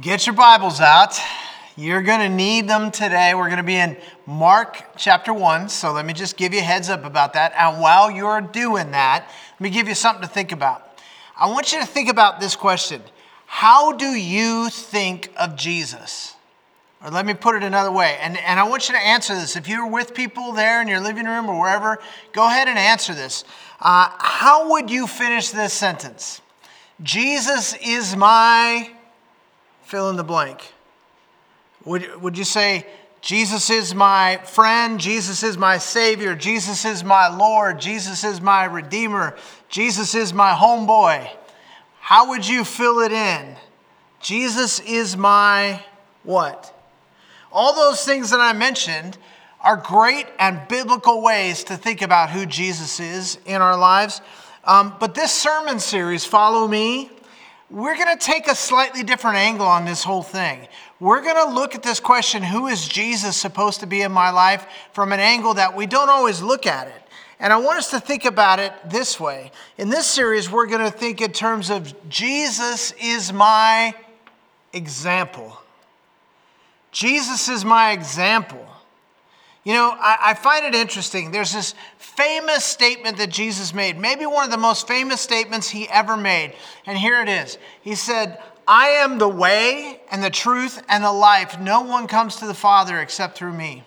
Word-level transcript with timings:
Get 0.00 0.26
your 0.26 0.34
Bibles 0.34 0.80
out. 0.80 1.16
You're 1.76 2.02
going 2.02 2.18
to 2.18 2.28
need 2.28 2.68
them 2.68 2.90
today. 2.90 3.32
We're 3.32 3.46
going 3.46 3.58
to 3.58 3.62
be 3.62 3.76
in 3.76 3.96
Mark 4.26 4.84
chapter 4.96 5.32
1. 5.32 5.68
So 5.68 5.92
let 5.92 6.04
me 6.04 6.12
just 6.12 6.36
give 6.36 6.52
you 6.52 6.58
a 6.58 6.64
heads 6.64 6.88
up 6.88 7.04
about 7.04 7.34
that. 7.34 7.52
And 7.56 7.80
while 7.80 8.10
you're 8.10 8.40
doing 8.40 8.90
that, 8.90 9.30
let 9.52 9.60
me 9.60 9.70
give 9.70 9.86
you 9.86 9.94
something 9.94 10.22
to 10.22 10.28
think 10.28 10.50
about. 10.50 11.00
I 11.36 11.48
want 11.48 11.72
you 11.72 11.78
to 11.78 11.86
think 11.86 12.08
about 12.08 12.40
this 12.40 12.56
question 12.56 13.02
How 13.46 13.92
do 13.92 14.06
you 14.06 14.68
think 14.68 15.32
of 15.36 15.54
Jesus? 15.54 16.34
Or 17.00 17.10
let 17.10 17.24
me 17.24 17.34
put 17.34 17.54
it 17.54 17.62
another 17.62 17.92
way. 17.92 18.18
And, 18.20 18.36
and 18.38 18.58
I 18.58 18.64
want 18.64 18.88
you 18.88 18.96
to 18.96 19.00
answer 19.00 19.36
this. 19.36 19.54
If 19.54 19.68
you're 19.68 19.86
with 19.86 20.12
people 20.12 20.50
there 20.50 20.82
in 20.82 20.88
your 20.88 21.00
living 21.00 21.26
room 21.26 21.48
or 21.48 21.60
wherever, 21.60 22.00
go 22.32 22.44
ahead 22.48 22.66
and 22.66 22.78
answer 22.78 23.14
this. 23.14 23.44
Uh, 23.80 24.08
how 24.18 24.72
would 24.72 24.90
you 24.90 25.06
finish 25.06 25.50
this 25.50 25.72
sentence? 25.72 26.40
Jesus 27.00 27.76
is 27.80 28.16
my 28.16 28.90
fill 29.84 30.10
in 30.10 30.16
the 30.16 30.24
blank. 30.24 30.72
Would, 31.84 32.22
would 32.22 32.38
you 32.38 32.44
say, 32.44 32.86
Jesus 33.20 33.70
is 33.70 33.94
my 33.94 34.36
friend, 34.44 35.00
Jesus 35.00 35.42
is 35.42 35.56
my 35.56 35.78
Savior, 35.78 36.34
Jesus 36.34 36.84
is 36.84 37.02
my 37.02 37.34
Lord, 37.34 37.80
Jesus 37.80 38.22
is 38.22 38.40
my 38.40 38.64
Redeemer, 38.64 39.36
Jesus 39.68 40.14
is 40.14 40.32
my 40.34 40.52
homeboy? 40.52 41.28
How 42.00 42.28
would 42.28 42.46
you 42.46 42.64
fill 42.64 43.00
it 43.00 43.12
in? 43.12 43.56
Jesus 44.20 44.80
is 44.80 45.16
my 45.16 45.82
what? 46.22 46.70
All 47.50 47.74
those 47.74 48.04
things 48.04 48.30
that 48.30 48.40
I 48.40 48.52
mentioned 48.52 49.16
are 49.60 49.76
great 49.76 50.26
and 50.38 50.66
biblical 50.68 51.22
ways 51.22 51.64
to 51.64 51.76
think 51.76 52.02
about 52.02 52.30
who 52.30 52.44
Jesus 52.44 53.00
is 53.00 53.38
in 53.46 53.62
our 53.62 53.78
lives. 53.78 54.20
Um, 54.64 54.94
but 55.00 55.14
this 55.14 55.32
sermon 55.32 55.78
series, 55.78 56.24
Follow 56.24 56.68
Me, 56.68 57.10
we're 57.70 57.96
going 57.96 58.16
to 58.16 58.24
take 58.24 58.46
a 58.46 58.54
slightly 58.54 59.02
different 59.02 59.36
angle 59.36 59.66
on 59.66 59.84
this 59.84 60.04
whole 60.04 60.22
thing. 60.22 60.68
We're 61.00 61.22
going 61.22 61.48
to 61.48 61.54
look 61.54 61.74
at 61.74 61.82
this 61.82 62.00
question 62.00 62.42
who 62.42 62.66
is 62.66 62.86
Jesus 62.86 63.36
supposed 63.36 63.80
to 63.80 63.86
be 63.86 64.02
in 64.02 64.12
my 64.12 64.30
life 64.30 64.66
from 64.92 65.12
an 65.12 65.20
angle 65.20 65.54
that 65.54 65.74
we 65.74 65.86
don't 65.86 66.08
always 66.08 66.42
look 66.42 66.66
at 66.66 66.86
it. 66.88 67.02
And 67.40 67.52
I 67.52 67.56
want 67.56 67.78
us 67.78 67.90
to 67.90 68.00
think 68.00 68.24
about 68.24 68.58
it 68.58 68.72
this 68.88 69.18
way. 69.18 69.50
In 69.76 69.88
this 69.88 70.06
series, 70.06 70.50
we're 70.50 70.66
going 70.66 70.84
to 70.84 70.90
think 70.90 71.20
in 71.20 71.32
terms 71.32 71.68
of 71.68 72.08
Jesus 72.08 72.92
is 72.92 73.32
my 73.32 73.94
example. 74.72 75.58
Jesus 76.92 77.48
is 77.48 77.64
my 77.64 77.90
example. 77.90 78.66
You 79.64 79.72
know, 79.72 79.96
I, 79.98 80.18
I, 80.20 80.34
find 80.34 80.66
it 80.66 80.74
interesting. 80.74 81.30
There's 81.30 81.54
this 81.54 81.74
famous 81.96 82.66
statement 82.66 83.16
that 83.16 83.30
Jesus 83.30 83.72
made, 83.72 83.98
maybe 83.98 84.26
one 84.26 84.44
of 84.44 84.50
the 84.50 84.58
most 84.58 84.86
famous 84.86 85.22
statements 85.22 85.70
he 85.70 85.88
ever 85.88 86.18
made. 86.18 86.52
And 86.84 86.98
here 86.98 87.22
it 87.22 87.30
is 87.30 87.56
He 87.80 87.94
said, 87.94 88.42
I 88.68 88.88
am 88.88 89.18
the 89.18 89.28
way 89.28 90.00
and 90.10 90.22
the 90.22 90.30
truth 90.30 90.82
and 90.88 91.02
the 91.02 91.12
life. 91.12 91.58
No 91.58 91.80
one 91.80 92.06
comes 92.06 92.36
to 92.36 92.46
the 92.46 92.54
Father 92.54 93.00
except 93.00 93.38
through 93.38 93.54
me. 93.54 93.84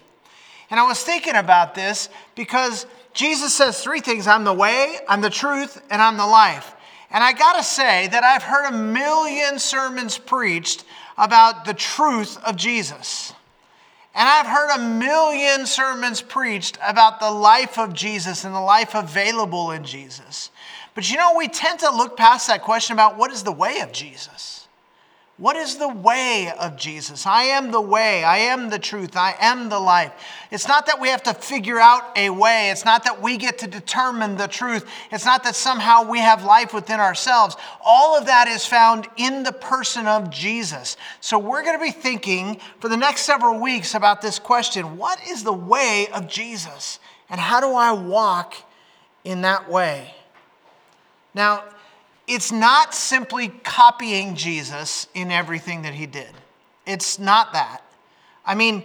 And 0.70 0.80
I 0.80 0.88
was 0.88 1.03
thinking 1.03 1.36
about 1.36 1.75
this 1.75 2.09
because 2.36 2.88
Jesus 3.14 3.53
says 3.53 3.81
three 3.81 4.02
things 4.02 4.28
I'm 4.28 4.44
the 4.44 4.53
way, 4.53 4.98
I'm 5.08 5.22
the 5.22 5.30
truth, 5.30 5.81
and 5.89 6.02
I'm 6.02 6.17
the 6.17 6.25
life. 6.25 6.73
And 7.09 7.23
I 7.23 7.33
gotta 7.33 7.64
say 7.64 8.08
that 8.08 8.23
I've 8.23 8.44
heard 8.44 8.67
a 8.67 8.78
million 8.78 9.59
sermons 9.59 10.17
preached 10.17 10.83
about 11.17 11.66
the 11.66 11.73
truth 11.73 12.38
of 12.44 12.55
Jesus. 12.55 13.33
And 14.18 14.28
I've 14.28 14.48
heard 14.48 14.76
a 14.76 14.80
million 14.80 15.68
sermons 15.68 16.23
preached 16.23 16.80
about 16.84 17.20
the 17.20 17.30
life 17.30 17.78
of 17.78 17.94
Jesus 17.94 18.46
and 18.46 18.56
the 18.56 18.60
life 18.60 18.96
available 18.96 19.70
in 19.70 19.84
Jesus. 19.84 20.50
But 20.96 21.12
you 21.12 21.18
know, 21.18 21.36
we 21.38 21.48
tend 21.48 21.82
to 21.82 21.92
look 21.92 22.18
past 22.18 22.48
that 22.48 22.64
question 22.64 22.95
about 22.95 23.16
what 23.16 23.32
is 23.32 23.44
the 23.44 23.52
way 23.52 23.82
of 23.82 23.92
Jesus. 23.92 24.56
What 25.38 25.55
is 25.55 25.77
the 25.77 25.88
way 25.88 26.52
of 26.59 26.77
Jesus? 26.77 27.27
I 27.27 27.43
am 27.43 27.69
the 27.69 27.81
way. 27.81 28.23
I 28.23 28.39
am 28.39 28.71
the 28.71 28.80
truth. 28.80 29.16
I 29.16 29.35
am 29.39 29.69
the 29.69 29.80
life. 29.80 30.11
It's 30.49 30.67
not 30.67 30.88
that 30.88 30.99
we 30.99 31.09
have 31.09 31.21
to 31.23 31.33
figure 31.35 31.80
out 31.80 32.17
a 32.17 32.31
way. 32.31 32.71
It's 32.71 32.85
not 32.85 33.03
that 33.03 33.21
we 33.21 33.38
get 33.38 33.59
to 33.59 33.67
determine 33.67 34.37
the 34.37 34.47
truth. 34.47 34.89
It's 35.11 35.26
not 35.26 35.43
that 35.43 35.55
somehow 35.55 36.09
we 36.09 36.17
have 36.17 36.43
life 36.43 36.73
within 36.73 36.99
ourselves. 36.99 37.55
All 37.86 38.17
of 38.17 38.26
that 38.26 38.47
is 38.47 38.65
found 38.65 39.08
in 39.15 39.43
the 39.43 39.52
person 39.52 40.08
of 40.08 40.31
Jesus. 40.31 40.97
So 41.21 41.37
we're 41.37 41.64
going 41.64 41.77
to 41.77 41.86
be 41.86 41.92
thinking 41.92 42.59
for 42.80 42.89
the 42.89 42.97
next 42.97 43.21
several 43.21 43.59
weeks 43.59 43.93
about 43.93 44.23
this 44.23 44.39
question 44.39 44.97
What 44.97 45.20
is 45.27 45.43
the 45.43 45.53
way 45.53 46.08
of 46.15 46.27
Jesus? 46.27 46.99
And 47.30 47.39
how 47.39 47.59
do 47.59 47.76
I 47.76 47.92
walk 47.92 48.55
in 49.23 49.42
that 49.42 49.70
way? 49.70 50.15
Now, 51.36 51.64
it's 52.27 52.52
not 52.52 52.93
simply 52.93 53.48
copying 53.64 54.36
Jesus 54.36 55.08
in 55.14 55.32
everything 55.32 55.83
that 55.83 55.93
he 55.93 56.05
did. 56.05 56.30
It's 56.86 57.20
not 57.20 57.54
that. 57.54 57.82
I 58.45 58.55
mean, 58.55 58.83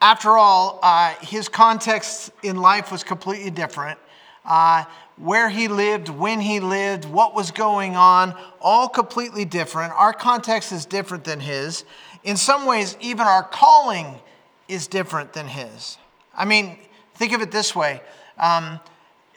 after 0.00 0.30
all, 0.30 0.80
uh, 0.82 1.14
his 1.20 1.48
context 1.48 2.32
in 2.42 2.56
life 2.56 2.90
was 2.90 3.04
completely 3.04 3.50
different. 3.50 3.98
Uh, 4.44 4.84
where 5.16 5.50
he 5.50 5.68
lived, 5.68 6.08
when 6.08 6.40
he 6.40 6.60
lived, 6.60 7.04
what 7.04 7.34
was 7.34 7.50
going 7.50 7.94
on, 7.94 8.34
all 8.60 8.88
completely 8.88 9.44
different. 9.44 9.92
Our 9.92 10.14
context 10.14 10.72
is 10.72 10.86
different 10.86 11.24
than 11.24 11.40
his. 11.40 11.84
In 12.24 12.36
some 12.36 12.64
ways, 12.64 12.96
even 13.00 13.26
our 13.26 13.42
calling 13.42 14.18
is 14.66 14.86
different 14.86 15.34
than 15.34 15.46
his. 15.46 15.98
I 16.34 16.46
mean, 16.46 16.78
think 17.14 17.32
of 17.32 17.42
it 17.42 17.50
this 17.50 17.76
way 17.76 18.00
um, 18.38 18.80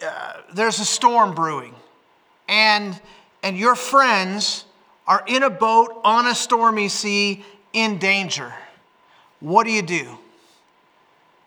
uh, 0.02 0.34
there's 0.54 0.80
a 0.80 0.86
storm 0.86 1.36
brewing, 1.36 1.76
and 2.48 3.00
and 3.44 3.58
your 3.58 3.76
friends 3.76 4.66
are 5.06 5.24
in 5.28 5.44
a 5.44 5.50
boat 5.50 6.02
on 6.04 6.26
a 6.26 6.34
stormy 6.34 6.88
sea 6.88 7.44
in 7.74 8.00
danger, 8.00 8.54
what 9.42 9.66
do 9.66 9.72
you 9.72 9.82
do? 9.82 10.18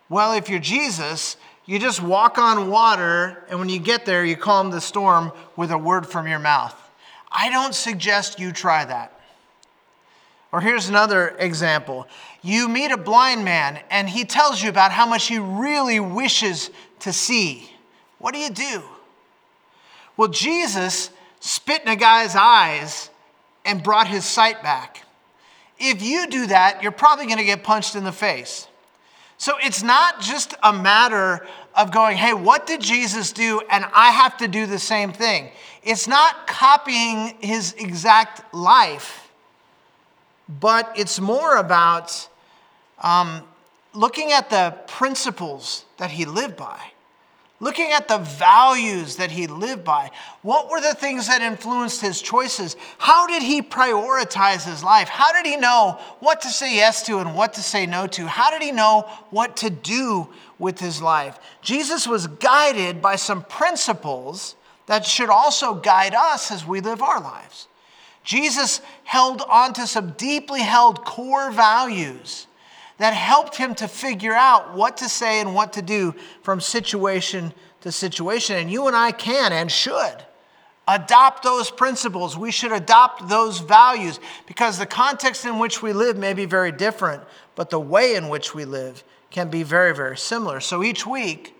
Well, 0.07 0.33
if 0.33 0.49
you're 0.49 0.59
Jesus, 0.59 1.35
you 1.65 1.79
just 1.79 2.01
walk 2.01 2.37
on 2.37 2.69
water, 2.69 3.43
and 3.49 3.59
when 3.59 3.67
you 3.67 3.79
get 3.79 4.05
there, 4.05 4.23
you 4.23 4.37
calm 4.37 4.69
the 4.69 4.79
storm 4.79 5.31
with 5.57 5.71
a 5.71 5.77
word 5.77 6.07
from 6.07 6.27
your 6.27 6.39
mouth. 6.39 6.75
I 7.29 7.49
don't 7.49 7.75
suggest 7.75 8.39
you 8.39 8.53
try 8.53 8.85
that. 8.85 9.19
Or 10.51 10.61
here's 10.61 10.87
another 10.87 11.35
example 11.39 12.07
you 12.41 12.69
meet 12.69 12.91
a 12.91 12.97
blind 12.97 13.43
man, 13.43 13.79
and 13.89 14.07
he 14.07 14.23
tells 14.23 14.61
you 14.61 14.69
about 14.69 14.91
how 14.91 15.05
much 15.05 15.27
he 15.27 15.39
really 15.39 15.99
wishes 15.99 16.69
to 16.99 17.11
see. 17.11 17.69
What 18.19 18.33
do 18.33 18.39
you 18.39 18.49
do? 18.49 18.83
Well, 20.15 20.29
Jesus 20.29 21.09
spit 21.39 21.81
in 21.81 21.87
a 21.87 21.95
guy's 21.95 22.35
eyes 22.35 23.09
and 23.65 23.83
brought 23.83 24.07
his 24.07 24.25
sight 24.25 24.63
back. 24.63 25.03
If 25.79 26.01
you 26.01 26.27
do 26.27 26.47
that, 26.47 26.81
you're 26.81 26.91
probably 26.91 27.25
going 27.25 27.37
to 27.37 27.43
get 27.43 27.63
punched 27.63 27.95
in 27.95 28.03
the 28.03 28.11
face. 28.11 28.67
So 29.37 29.53
it's 29.61 29.83
not 29.83 30.19
just 30.19 30.55
a 30.63 30.73
matter 30.73 31.45
of 31.75 31.91
going, 31.91 32.17
hey, 32.17 32.33
what 32.33 32.65
did 32.65 32.81
Jesus 32.81 33.31
do? 33.31 33.61
And 33.69 33.85
I 33.93 34.09
have 34.09 34.37
to 34.37 34.47
do 34.47 34.65
the 34.65 34.79
same 34.79 35.13
thing. 35.13 35.51
It's 35.83 36.07
not 36.07 36.47
copying 36.47 37.35
his 37.39 37.73
exact 37.73 38.53
life, 38.53 39.29
but 40.49 40.91
it's 40.95 41.19
more 41.19 41.57
about 41.57 42.27
um, 42.99 43.43
looking 43.93 44.31
at 44.31 44.49
the 44.49 44.75
principles 44.87 45.85
that 45.97 46.09
he 46.09 46.25
lived 46.25 46.57
by 46.57 46.79
looking 47.59 47.91
at 47.91 48.07
the 48.07 48.19
values 48.19 49.15
that 49.15 49.31
he 49.31 49.47
lived 49.47 49.83
by. 49.83 50.11
What 50.41 50.69
were 50.69 50.79
the 50.79 50.93
things 50.93 51.27
that 51.27 51.41
influenced 51.41 52.01
his 52.01 52.21
choices? 52.21 52.75
How 52.97 53.25
did 53.25 53.41
he 53.41 53.61
prioritize 53.61 54.63
his 54.63 54.83
life? 54.83 55.09
How 55.09 55.33
did 55.33 55.45
he 55.45 55.57
know 55.57 55.99
what 56.19 56.41
to 56.41 56.49
say 56.49 56.75
yes 56.75 57.03
to 57.07 57.19
and 57.19 57.35
what 57.35 57.53
to 57.53 57.63
say 57.63 57.85
no 57.85 58.05
to? 58.07 58.27
How 58.27 58.51
did 58.51 58.61
he 58.61 58.71
know 58.71 59.09
what 59.31 59.57
to 59.57 59.69
do 59.69 60.29
with 60.59 60.79
his 60.79 61.01
life? 61.01 61.39
Jesus 61.61 62.07
was 62.07 62.27
guided 62.27 63.01
by 63.01 63.15
some 63.15 63.43
principles 63.43 64.55
that 64.85 65.05
should 65.05 65.29
also 65.29 65.73
guide 65.73 66.13
us 66.13 66.51
as 66.51 66.65
we 66.65 66.79
live 66.79 67.01
our 67.01 67.19
lives. 67.19 67.67
Jesus 68.23 68.81
held 69.03 69.41
on 69.49 69.73
to 69.73 69.87
some 69.87 70.11
deeply 70.11 70.61
held 70.61 71.05
core 71.05 71.49
values 71.49 72.47
that 72.97 73.13
helped 73.13 73.55
him 73.55 73.75
to 73.75 73.87
figure 73.87 74.33
out 74.33 74.73
what 74.75 74.97
to 74.97 75.09
say 75.09 75.39
and 75.39 75.53
what 75.53 75.73
to 75.73 75.81
do 75.81 76.15
from 76.41 76.59
situation 76.59 77.53
to 77.81 77.91
situation. 77.91 78.55
And 78.55 78.71
you 78.71 78.87
and 78.87 78.95
I 78.95 79.11
can 79.11 79.53
and 79.53 79.71
should 79.71 80.23
adopt 80.87 81.43
those 81.43 81.69
principles. 81.69 82.37
We 82.37 82.51
should 82.51 82.71
adopt 82.71 83.27
those 83.27 83.59
values 83.59 84.19
because 84.45 84.79
the 84.79 84.85
context 84.85 85.45
in 85.45 85.59
which 85.59 85.81
we 85.81 85.93
live 85.93 86.17
may 86.17 86.33
be 86.33 86.45
very 86.45 86.71
different, 86.71 87.23
but 87.55 87.69
the 87.69 87.79
way 87.79 88.15
in 88.15 88.29
which 88.29 88.55
we 88.55 88.65
live 88.65 89.03
can 89.29 89.49
be 89.49 89.63
very, 89.63 89.93
very 89.93 90.17
similar. 90.17 90.59
So 90.59 90.83
each 90.83 91.05
week, 91.05 91.55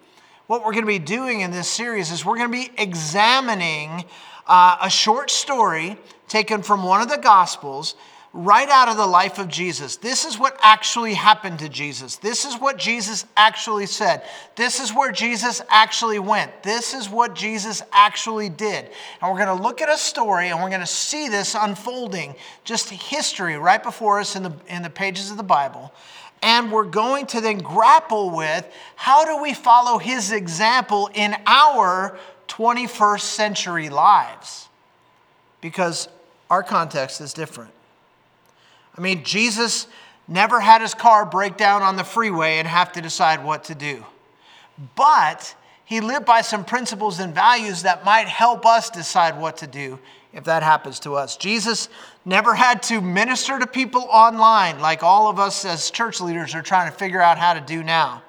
what 0.48 0.64
we're 0.64 0.72
going 0.72 0.86
to 0.86 0.88
be 0.88 1.00
doing 1.00 1.42
in 1.42 1.52
this 1.52 1.68
series 1.68 2.10
is 2.10 2.24
we're 2.24 2.38
going 2.38 2.52
to 2.52 2.58
be 2.58 2.72
examining 2.82 4.06
uh, 4.48 4.78
a 4.82 4.90
short 4.90 5.30
story 5.30 5.98
taken 6.30 6.64
from 6.64 6.84
one 6.84 7.02
of 7.02 7.10
the 7.10 7.18
Gospels 7.18 7.96
right 8.38 8.70
out 8.70 8.88
of 8.88 8.98
the 8.98 9.08
life 9.08 9.40
of 9.40 9.48
Jesus. 9.48 9.98
This 9.98 10.24
is 10.24 10.38
what 10.38 10.56
actually 10.62 11.16
happened 11.16 11.58
to 11.60 11.70
Jesus. 11.70 12.18
This 12.18 12.46
is 12.46 12.54
what 12.54 12.78
Jesus 12.78 13.26
actually 13.36 13.88
said. 13.88 14.22
This 14.56 14.80
is 14.80 14.94
where 14.94 15.12
Jesus 15.12 15.60
actually 15.70 16.20
went. 16.20 16.62
This 16.62 16.94
is 16.94 17.10
what 17.10 17.34
Jesus 17.34 17.82
actually 17.92 18.50
did. 18.50 18.92
And 19.22 19.32
we're 19.32 19.44
going 19.44 19.58
to 19.58 19.64
look 19.64 19.82
at 19.82 19.90
a 19.90 19.98
story 19.98 20.50
and 20.50 20.62
we're 20.62 20.70
going 20.70 20.82
to 20.82 20.86
see 20.86 21.28
this 21.30 21.56
unfolding, 21.60 22.36
just 22.64 22.92
history 22.92 23.58
right 23.58 23.82
before 23.82 24.20
us 24.20 24.36
in 24.36 24.44
the, 24.44 24.54
in 24.70 24.84
the 24.84 24.92
pages 24.92 25.32
of 25.32 25.38
the 25.38 25.44
Bible. 25.44 25.92
And 26.44 26.72
we're 26.72 26.84
going 26.84 27.26
to 27.28 27.42
then 27.42 27.58
grapple 27.58 28.30
with 28.30 28.72
how 28.96 29.26
do 29.26 29.42
we 29.42 29.56
follow 29.56 29.98
his 29.98 30.32
example 30.32 31.10
in 31.16 31.36
our 31.48 32.20
21st 32.50 33.22
century 33.22 33.90
lives? 33.90 34.70
Because 35.60 36.08
our 36.52 36.62
context 36.62 37.20
is 37.20 37.34
different. 37.34 37.72
I 38.98 39.02
mean, 39.02 39.24
Jesus 39.24 39.88
never 40.28 40.60
had 40.60 40.82
his 40.82 40.94
car 40.94 41.26
break 41.26 41.56
down 41.58 41.84
on 41.84 41.96
the 41.96 42.04
freeway 42.04 42.58
and 42.58 42.68
have 42.68 42.92
to 42.94 43.02
decide 43.02 43.44
what 43.44 43.66
to 43.66 43.76
do. 43.76 44.04
But 44.96 45.56
he 45.86 46.02
lived 46.02 46.26
by 46.26 46.42
some 46.42 46.66
principles 46.66 47.20
and 47.20 47.34
values 47.34 47.84
that 47.84 48.04
might 48.04 48.28
help 48.28 48.66
us 48.66 48.90
decide 48.90 49.40
what 49.40 49.58
to 49.58 49.68
do 49.68 50.00
if 50.34 50.44
that 50.44 50.62
happens 50.62 51.00
to 51.02 51.16
us. 51.16 51.38
Jesus 51.38 51.90
never 52.26 52.54
had 52.54 52.84
to 52.84 53.00
minister 53.02 53.58
to 53.58 53.66
people 53.66 54.02
online 54.12 54.80
like 54.80 55.02
all 55.02 55.30
of 55.30 55.40
us 55.40 55.64
as 55.64 55.90
church 55.90 56.20
leaders 56.20 56.54
are 56.54 56.62
trying 56.62 56.92
to 56.92 56.98
figure 56.98 57.22
out 57.22 57.38
how 57.38 57.54
to 57.54 57.62
do 57.62 57.84
now. 57.84 58.22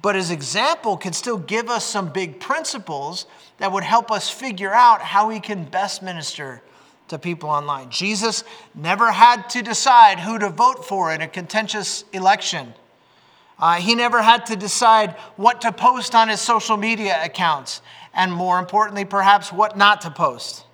But 0.00 0.14
his 0.14 0.30
example 0.30 0.96
can 0.96 1.12
still 1.12 1.38
give 1.38 1.68
us 1.68 1.84
some 1.84 2.08
big 2.12 2.40
principles 2.40 3.26
that 3.58 3.72
would 3.72 3.84
help 3.84 4.10
us 4.10 4.30
figure 4.30 4.72
out 4.72 5.02
how 5.02 5.28
we 5.28 5.40
can 5.40 5.64
best 5.64 6.02
minister 6.02 6.62
to 7.08 7.18
people 7.18 7.48
online. 7.48 7.90
Jesus 7.90 8.44
never 8.74 9.10
had 9.10 9.48
to 9.50 9.62
decide 9.62 10.20
who 10.20 10.38
to 10.38 10.48
vote 10.48 10.86
for 10.86 11.12
in 11.12 11.20
a 11.20 11.28
contentious 11.28 12.04
election. 12.12 12.74
Uh, 13.58 13.74
he 13.74 13.94
never 13.94 14.22
had 14.22 14.46
to 14.46 14.56
decide 14.56 15.12
what 15.36 15.60
to 15.62 15.72
post 15.72 16.14
on 16.14 16.28
his 16.28 16.40
social 16.40 16.76
media 16.76 17.18
accounts, 17.24 17.82
and 18.14 18.32
more 18.32 18.58
importantly, 18.58 19.04
perhaps 19.04 19.52
what 19.52 19.76
not 19.76 20.00
to 20.02 20.10
post. 20.10 20.64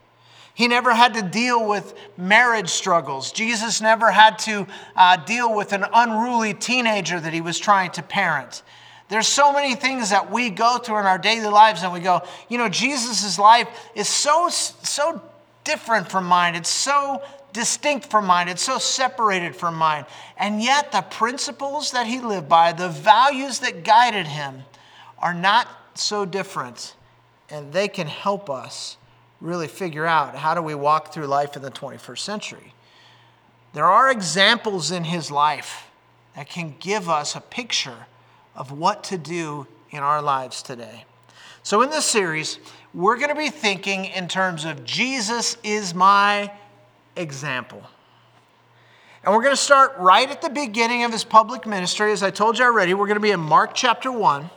He 0.55 0.69
never 0.69 0.95
had 0.95 1.15
to 1.15 1.23
deal 1.23 1.67
with 1.67 1.95
marriage 2.17 2.69
struggles. 2.69 3.33
Jesus 3.33 3.81
never 3.81 4.11
had 4.11 4.39
to 4.41 4.67
uh, 4.95 5.17
deal 5.17 5.55
with 5.55 5.73
an 5.73 5.85
unruly 5.93 6.55
teenager 6.55 7.19
that 7.19 7.33
he 7.33 7.41
was 7.41 7.59
trying 7.59 7.91
to 7.93 8.03
parent. 8.03 8.63
There's 9.09 9.27
so 9.27 9.53
many 9.53 9.75
things 9.75 10.11
that 10.11 10.31
we 10.31 10.51
go 10.51 10.79
through 10.79 10.99
in 10.99 11.07
our 11.07 11.19
daily 11.19 11.49
lives, 11.49 11.83
and 11.83 11.93
we 11.93 12.01
go, 12.01 12.23
you 12.49 12.57
know, 12.57 12.69
Jesus' 12.69 13.39
life 13.39 13.69
is 13.95 14.09
so, 14.09 14.49
so 14.49 15.21
different 15.65 16.11
from 16.11 16.27
mine. 16.27 16.55
It's 16.55 16.71
so 16.71 17.23
distinct 17.53 18.11
from 18.11 18.27
mine. 18.27 18.49
It's 18.49 18.63
so 18.63 18.79
separated 18.79 19.57
from 19.57 19.75
mine. 19.75 20.05
And 20.37 20.63
yet, 20.63 20.93
the 20.93 21.03
principles 21.03 21.93
that 21.93 22.07
he 22.07 22.21
lived 22.21 22.49
by, 22.49 22.73
the 22.73 22.89
values 22.89 23.61
that 23.61 23.85
guided 23.85 24.27
him, 24.27 24.63
are 25.19 25.35
not 25.35 25.69
so 25.95 26.25
different. 26.25 26.95
And 27.49 27.73
they 27.73 27.89
can 27.89 28.07
help 28.07 28.51
us 28.51 28.97
really 29.41 29.69
figure 29.69 30.07
out 30.07 30.35
how 30.35 30.55
do 30.55 30.63
we 30.63 30.75
walk 30.75 31.13
through 31.13 31.27
life 31.27 31.57
in 31.57 31.63
the 31.63 31.71
21st 31.71 32.19
century. 32.19 32.75
There 33.73 33.85
are 33.85 34.11
examples 34.11 34.91
in 34.91 35.05
his 35.05 35.31
life 35.31 35.91
that 36.37 36.49
can 36.49 36.75
give 36.81 37.09
us 37.09 37.35
a 37.35 37.41
picture 37.41 38.07
of 38.55 38.73
what 38.73 39.05
to 39.05 39.19
do 39.19 39.67
in 39.91 40.01
our 40.01 40.23
lives 40.23 40.63
today. 40.63 41.05
So, 41.63 41.83
in 41.83 41.91
this 41.91 42.05
series, 42.05 42.59
we're 42.95 43.17
going 43.17 43.29
to 43.29 43.35
be 43.35 43.51
thinking 43.51 44.05
in 44.05 44.29
terms 44.29 44.65
of 44.65 44.85
Jesus 44.85 45.57
is 45.65 45.95
my 45.95 46.51
example. 47.17 47.83
And 49.25 49.35
we're 49.35 49.43
going 49.43 49.55
to 49.55 49.61
start 49.61 49.95
right 49.99 50.31
at 50.31 50.41
the 50.41 50.51
beginning 50.51 51.03
of 51.03 51.11
his 51.11 51.25
public 51.25 51.67
ministry. 51.67 52.13
As 52.13 52.23
I 52.23 52.31
told 52.31 52.59
you 52.59 52.65
already, 52.65 52.95
we're 52.95 53.07
going 53.07 53.17
to 53.17 53.21
be 53.21 53.33
in 53.33 53.41
Mark 53.41 53.75
chapter 53.75 54.13
1. 54.13 54.49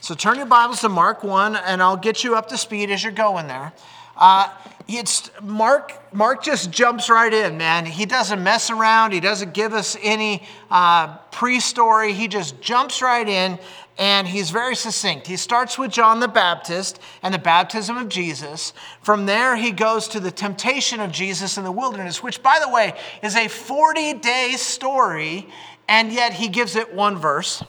So 0.00 0.14
turn 0.14 0.36
your 0.36 0.46
Bibles 0.46 0.82
to 0.82 0.88
Mark 0.88 1.24
1, 1.24 1.56
and 1.56 1.82
I'll 1.82 1.96
get 1.96 2.22
you 2.22 2.36
up 2.36 2.48
to 2.50 2.58
speed 2.58 2.90
as 2.90 3.02
you're 3.02 3.10
going 3.10 3.48
there. 3.48 3.72
Uh, 4.16 4.48
it's 4.86 5.30
Mark. 5.42 5.92
Mark 6.14 6.44
just 6.44 6.70
jumps 6.70 7.10
right 7.10 7.32
in, 7.32 7.58
man. 7.58 7.84
He 7.84 8.06
doesn't 8.06 8.42
mess 8.42 8.70
around. 8.70 9.12
He 9.12 9.20
doesn't 9.20 9.52
give 9.52 9.72
us 9.72 9.96
any 10.00 10.46
uh, 10.70 11.16
pre-story. 11.32 12.12
He 12.12 12.28
just 12.28 12.60
jumps 12.60 13.02
right 13.02 13.28
in, 13.28 13.58
and 13.98 14.28
he's 14.28 14.50
very 14.50 14.76
succinct. 14.76 15.26
He 15.26 15.36
starts 15.36 15.78
with 15.78 15.90
John 15.90 16.20
the 16.20 16.28
Baptist 16.28 17.00
and 17.22 17.32
the 17.32 17.38
baptism 17.38 17.96
of 17.96 18.08
Jesus. 18.08 18.72
From 19.00 19.26
there, 19.26 19.56
he 19.56 19.70
goes 19.72 20.06
to 20.08 20.20
the 20.20 20.30
temptation 20.30 21.00
of 21.00 21.12
Jesus 21.12 21.56
in 21.56 21.64
the 21.64 21.72
wilderness, 21.72 22.22
which, 22.22 22.42
by 22.42 22.58
the 22.62 22.68
way, 22.68 22.94
is 23.22 23.34
a 23.34 23.46
40-day 23.46 24.54
story, 24.58 25.48
and 25.88 26.12
yet 26.12 26.34
he 26.34 26.48
gives 26.48 26.76
it 26.76 26.94
one 26.94 27.16
verse. 27.16 27.62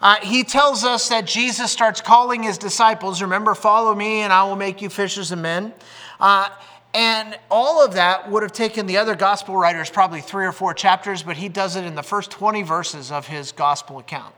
Uh, 0.00 0.16
he 0.22 0.44
tells 0.44 0.84
us 0.84 1.08
that 1.08 1.26
Jesus 1.26 1.70
starts 1.70 2.00
calling 2.00 2.42
his 2.42 2.58
disciples, 2.58 3.22
remember, 3.22 3.54
follow 3.54 3.94
me 3.94 4.20
and 4.20 4.32
I 4.32 4.44
will 4.44 4.56
make 4.56 4.82
you 4.82 4.90
fishers 4.90 5.32
of 5.32 5.38
men. 5.38 5.72
Uh, 6.20 6.48
and 6.92 7.38
all 7.50 7.84
of 7.84 7.94
that 7.94 8.30
would 8.30 8.42
have 8.42 8.52
taken 8.52 8.86
the 8.86 8.98
other 8.98 9.14
gospel 9.14 9.56
writers 9.56 9.90
probably 9.90 10.20
three 10.20 10.46
or 10.46 10.52
four 10.52 10.74
chapters, 10.74 11.22
but 11.22 11.36
he 11.36 11.48
does 11.48 11.76
it 11.76 11.84
in 11.84 11.94
the 11.94 12.02
first 12.02 12.30
20 12.30 12.62
verses 12.62 13.10
of 13.10 13.26
his 13.26 13.52
gospel 13.52 13.98
account. 13.98 14.34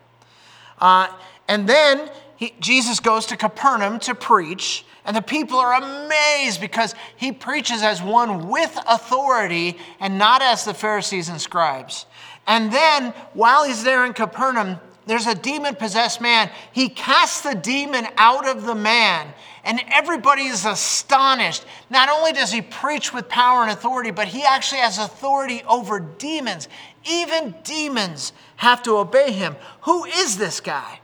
Uh, 0.81 1.09
and 1.49 1.69
then 1.69 2.11
he, 2.37 2.55
Jesus 2.61 3.01
goes 3.01 3.27
to 3.27 3.37
Capernaum 3.37 3.99
to 4.01 4.15
preach, 4.15 4.85
and 5.05 5.17
the 5.17 5.23
people 5.23 5.59
are 5.59 5.75
amazed 5.75 6.61
because 6.61 6.95
he 7.17 7.33
preaches 7.33 7.83
as 7.83 8.03
one 8.03 8.49
with 8.49 8.79
authority 8.89 9.79
and 10.01 10.19
not 10.19 10.43
as 10.43 10.65
the 10.65 10.75
Pharisees 10.75 11.29
and 11.29 11.41
scribes. 11.41 12.07
And 12.47 12.73
then 12.73 13.13
while 13.35 13.65
he's 13.65 13.83
there 13.83 14.05
in 14.05 14.13
Capernaum, 14.13 14.79
there's 15.07 15.27
a 15.27 15.35
demon 15.35 15.75
possessed 15.75 16.21
man. 16.21 16.51
He 16.73 16.91
casts 16.91 17.41
the 17.41 17.55
demon 17.55 18.07
out 18.19 18.47
of 18.47 18.65
the 18.65 18.75
man, 18.75 19.33
and 19.65 19.81
everybody 19.91 20.43
is 20.43 20.67
astonished. 20.67 21.65
Not 21.89 22.11
only 22.11 22.33
does 22.33 22.53
he 22.53 22.61
preach 22.61 23.13
with 23.13 23.29
power 23.29 23.63
and 23.63 23.71
authority, 23.71 24.11
but 24.11 24.29
he 24.29 24.45
actually 24.45 24.83
has 24.83 24.99
authority 24.99 25.63
over 25.67 25.99
demons. 25.99 26.69
Even 27.09 27.55
demons 27.65 28.33
have 28.57 28.83
to 28.85 28.97
obey 28.97 29.33
him. 29.33 29.57
Who 29.83 30.05
is 30.05 30.37
this 30.37 30.61
guy? 30.61 31.01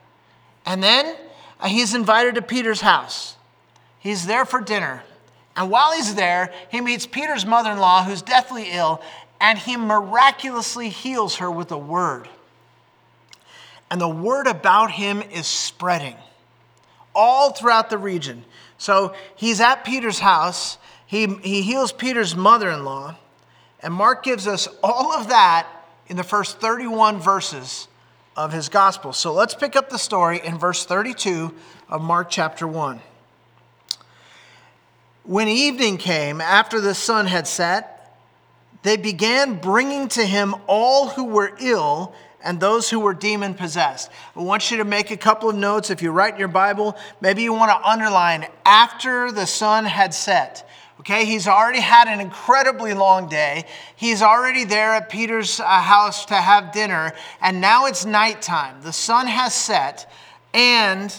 And 0.67 0.83
then 0.83 1.17
uh, 1.61 1.69
he's 1.69 1.95
invited 1.95 2.35
to 2.37 2.43
Peter's 2.43 2.81
house. 2.81 3.37
He's 3.99 4.27
there 4.27 4.45
for 4.45 4.61
dinner. 4.61 5.03
And 5.57 5.71
while 5.71 5.93
he's 5.93 6.15
there, 6.15 6.53
he 6.71 6.81
meets 6.81 7.07
Peter's 7.07 7.47
mother 7.47 7.71
in 7.71 7.79
law, 7.79 8.05
who's 8.05 8.23
deathly 8.23 8.71
ill, 8.73 9.01
and 9.41 9.59
he 9.59 9.77
miraculously 9.77 10.89
heals 10.89 11.37
her 11.37 11.51
with 11.51 11.71
a 11.71 11.79
word 11.79 12.29
and 13.95 14.01
the 14.01 14.09
word 14.09 14.49
about 14.49 14.91
him 14.91 15.23
is 15.23 15.47
spreading 15.47 16.17
all 17.15 17.53
throughout 17.53 17.91
the 17.91 17.97
region. 17.97 18.45
So 18.77 19.15
he's 19.37 19.61
at 19.61 19.85
Peter's 19.85 20.19
house, 20.19 20.79
he, 21.07 21.27
he 21.27 21.63
heals 21.63 21.93
Peter's 21.93 22.35
mother 22.35 22.71
in 22.71 22.85
law, 22.85 23.17
and 23.81 23.95
Mark 23.95 24.25
gives 24.25 24.49
us 24.49 24.67
all 24.83 25.13
of 25.13 25.29
that 25.29 25.69
in 26.09 26.17
the 26.17 26.25
first 26.25 26.61
31 26.61 27.19
verses 27.21 27.89
of 28.37 28.53
his 28.53 28.69
gospel. 28.69 29.13
So 29.13 29.33
let's 29.33 29.55
pick 29.55 29.77
up 29.77 29.91
the 29.91 29.99
story 29.99 30.41
in 30.45 30.59
verse 30.59 30.85
32 30.85 31.55
of 31.89 32.03
Mark 32.03 32.29
chapter 32.31 32.67
1. 32.67 33.01
When 35.25 35.49
evening 35.49 35.97
came, 35.97 36.41
after 36.41 36.81
the 36.81 36.95
sun 36.95 37.27
had 37.27 37.47
set, 37.47 38.19
they 38.83 38.99
began 38.99 39.59
bringing 39.59 40.09
to 40.09 40.25
him 40.25 40.55
all 40.67 41.09
who 41.09 41.25
were 41.25 41.57
ill 41.59 42.15
and 42.43 42.61
those 42.61 42.91
who 42.91 43.01
were 43.01 43.15
demon 43.15 43.55
possessed. 43.55 44.11
I 44.37 44.41
want 44.41 44.71
you 44.71 44.77
to 44.77 44.85
make 44.85 45.11
a 45.11 45.17
couple 45.17 45.49
of 45.49 45.57
notes. 45.57 45.89
If 45.89 46.03
you 46.03 46.11
write 46.11 46.35
in 46.35 46.39
your 46.39 46.49
Bible, 46.49 46.95
maybe 47.23 47.43
you 47.43 47.55
want 47.55 47.71
to 47.71 47.89
underline 47.89 48.47
after 48.67 49.33
the 49.33 49.47
sun 49.47 49.87
had 49.87 50.13
set. 50.13 50.69
Okay, 51.05 51.27
he's 51.27 51.47
already 51.47 51.81
had 51.81 52.09
an 52.09 52.19
incredibly 52.19 52.95
long 52.95 53.29
day. 53.29 53.67
He's 53.95 54.23
already 54.23 54.65
there 54.65 54.95
at 54.95 55.11
Peter's 55.11 55.61
uh, 55.61 55.67
house 55.67 56.25
to 56.27 56.35
have 56.35 56.73
dinner, 56.73 57.13
and 57.43 57.61
now 57.61 57.85
it's 57.85 58.07
nighttime. 58.07 58.81
The 58.81 58.93
sun 58.93 59.27
has 59.27 59.53
set, 59.53 60.11
and 60.55 61.15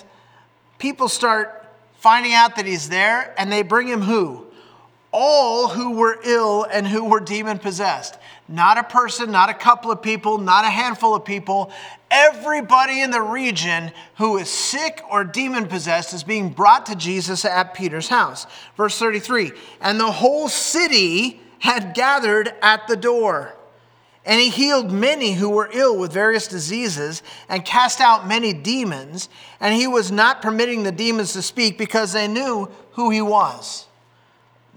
people 0.79 1.07
start 1.07 1.67
finding 1.97 2.33
out 2.33 2.55
that 2.55 2.65
he's 2.65 2.89
there, 2.89 3.35
and 3.37 3.51
they 3.51 3.61
bring 3.61 3.87
him 3.87 4.01
who? 4.01 4.47
All 5.11 5.67
who 5.67 5.91
were 5.91 6.17
ill 6.23 6.63
and 6.63 6.87
who 6.87 7.03
were 7.03 7.19
demon 7.19 7.59
possessed. 7.59 8.17
Not 8.47 8.77
a 8.77 8.83
person, 8.83 9.31
not 9.31 9.49
a 9.49 9.55
couple 9.55 9.91
of 9.91 10.03
people, 10.03 10.37
not 10.37 10.65
a 10.65 10.69
handful 10.69 11.15
of 11.15 11.25
people. 11.25 11.71
Everybody 12.11 13.01
in 13.01 13.09
the 13.09 13.21
region 13.21 13.91
who 14.17 14.37
is 14.37 14.49
sick 14.49 15.01
or 15.09 15.23
demon 15.23 15.67
possessed 15.67 16.13
is 16.13 16.23
being 16.23 16.49
brought 16.49 16.85
to 16.85 16.95
Jesus 16.95 17.43
at 17.43 17.73
Peter's 17.73 18.07
house. 18.07 18.45
Verse 18.77 18.99
33 18.99 19.51
And 19.81 19.99
the 19.99 20.11
whole 20.11 20.47
city 20.47 21.39
had 21.59 21.95
gathered 21.95 22.53
at 22.61 22.87
the 22.87 22.95
door. 22.95 23.55
And 24.27 24.39
he 24.39 24.49
healed 24.49 24.91
many 24.91 25.33
who 25.33 25.49
were 25.49 25.69
ill 25.71 25.97
with 25.97 26.11
various 26.11 26.47
diseases 26.47 27.21
and 27.47 27.63
cast 27.63 28.01
out 28.01 28.27
many 28.27 28.53
demons. 28.53 29.29
And 29.59 29.75
he 29.75 29.85
was 29.85 30.11
not 30.11 30.41
permitting 30.41 30.83
the 30.83 30.91
demons 30.91 31.33
to 31.33 31.43
speak 31.43 31.77
because 31.77 32.13
they 32.13 32.27
knew 32.27 32.69
who 32.93 33.11
he 33.11 33.21
was. 33.21 33.85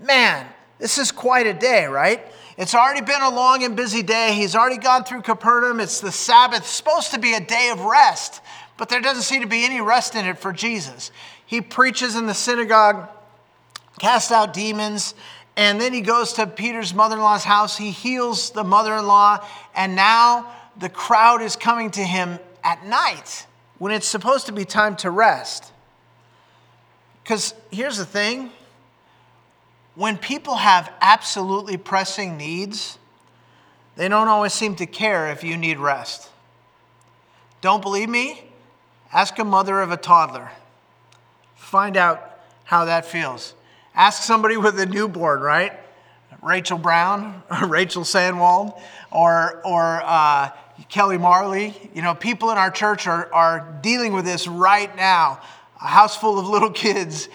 Man, 0.02 0.46
this 0.78 0.98
is 0.98 1.10
quite 1.10 1.46
a 1.46 1.54
day, 1.54 1.86
right? 1.86 2.20
It's 2.58 2.74
already 2.74 3.02
been 3.02 3.22
a 3.22 3.30
long 3.30 3.62
and 3.62 3.76
busy 3.76 4.02
day. 4.02 4.32
He's 4.34 4.56
already 4.56 4.78
gone 4.78 5.04
through 5.04 5.22
Capernaum. 5.22 5.78
It's 5.78 6.00
the 6.00 6.10
Sabbath, 6.10 6.58
it's 6.58 6.68
supposed 6.68 7.12
to 7.12 7.20
be 7.20 7.34
a 7.34 7.40
day 7.40 7.70
of 7.70 7.82
rest, 7.82 8.40
but 8.76 8.88
there 8.88 9.00
doesn't 9.00 9.22
seem 9.22 9.42
to 9.42 9.46
be 9.46 9.64
any 9.64 9.80
rest 9.80 10.16
in 10.16 10.26
it 10.26 10.38
for 10.38 10.52
Jesus. 10.52 11.12
He 11.46 11.60
preaches 11.60 12.16
in 12.16 12.26
the 12.26 12.34
synagogue, 12.34 13.08
casts 14.00 14.32
out 14.32 14.52
demons, 14.52 15.14
and 15.56 15.80
then 15.80 15.92
he 15.92 16.00
goes 16.00 16.32
to 16.34 16.48
Peter's 16.48 16.92
mother 16.92 17.14
in 17.14 17.22
law's 17.22 17.44
house. 17.44 17.76
He 17.76 17.92
heals 17.92 18.50
the 18.50 18.64
mother 18.64 18.94
in 18.96 19.06
law, 19.06 19.46
and 19.76 19.94
now 19.94 20.52
the 20.76 20.88
crowd 20.88 21.42
is 21.42 21.54
coming 21.54 21.92
to 21.92 22.02
him 22.02 22.40
at 22.64 22.84
night 22.84 23.46
when 23.78 23.92
it's 23.92 24.08
supposed 24.08 24.46
to 24.46 24.52
be 24.52 24.64
time 24.64 24.96
to 24.96 25.12
rest. 25.12 25.72
Because 27.22 27.54
here's 27.70 27.98
the 27.98 28.04
thing 28.04 28.50
when 29.98 30.16
people 30.16 30.54
have 30.54 30.92
absolutely 31.00 31.76
pressing 31.76 32.36
needs, 32.36 32.98
they 33.96 34.06
don't 34.06 34.28
always 34.28 34.52
seem 34.52 34.76
to 34.76 34.86
care 34.86 35.32
if 35.32 35.42
you 35.42 35.56
need 35.56 35.76
rest. 35.76 36.30
Don't 37.62 37.82
believe 37.82 38.08
me? 38.08 38.44
Ask 39.12 39.40
a 39.40 39.44
mother 39.44 39.80
of 39.80 39.90
a 39.90 39.96
toddler. 39.96 40.52
Find 41.56 41.96
out 41.96 42.38
how 42.62 42.84
that 42.84 43.06
feels. 43.06 43.54
Ask 43.92 44.22
somebody 44.22 44.56
with 44.56 44.78
a 44.78 44.86
newborn, 44.86 45.40
right? 45.40 45.72
Rachel 46.42 46.78
Brown 46.78 47.42
or 47.50 47.66
Rachel 47.66 48.04
Sandwald 48.04 48.80
or, 49.10 49.60
or 49.64 50.00
uh, 50.04 50.50
Kelly 50.88 51.18
Marley. 51.18 51.74
You 51.92 52.02
know, 52.02 52.14
people 52.14 52.52
in 52.52 52.56
our 52.56 52.70
church 52.70 53.08
are, 53.08 53.28
are 53.34 53.76
dealing 53.82 54.12
with 54.12 54.24
this 54.24 54.46
right 54.46 54.94
now. 54.94 55.40
A 55.82 55.88
house 55.88 56.16
full 56.16 56.38
of 56.38 56.46
little 56.46 56.70
kids 56.70 57.28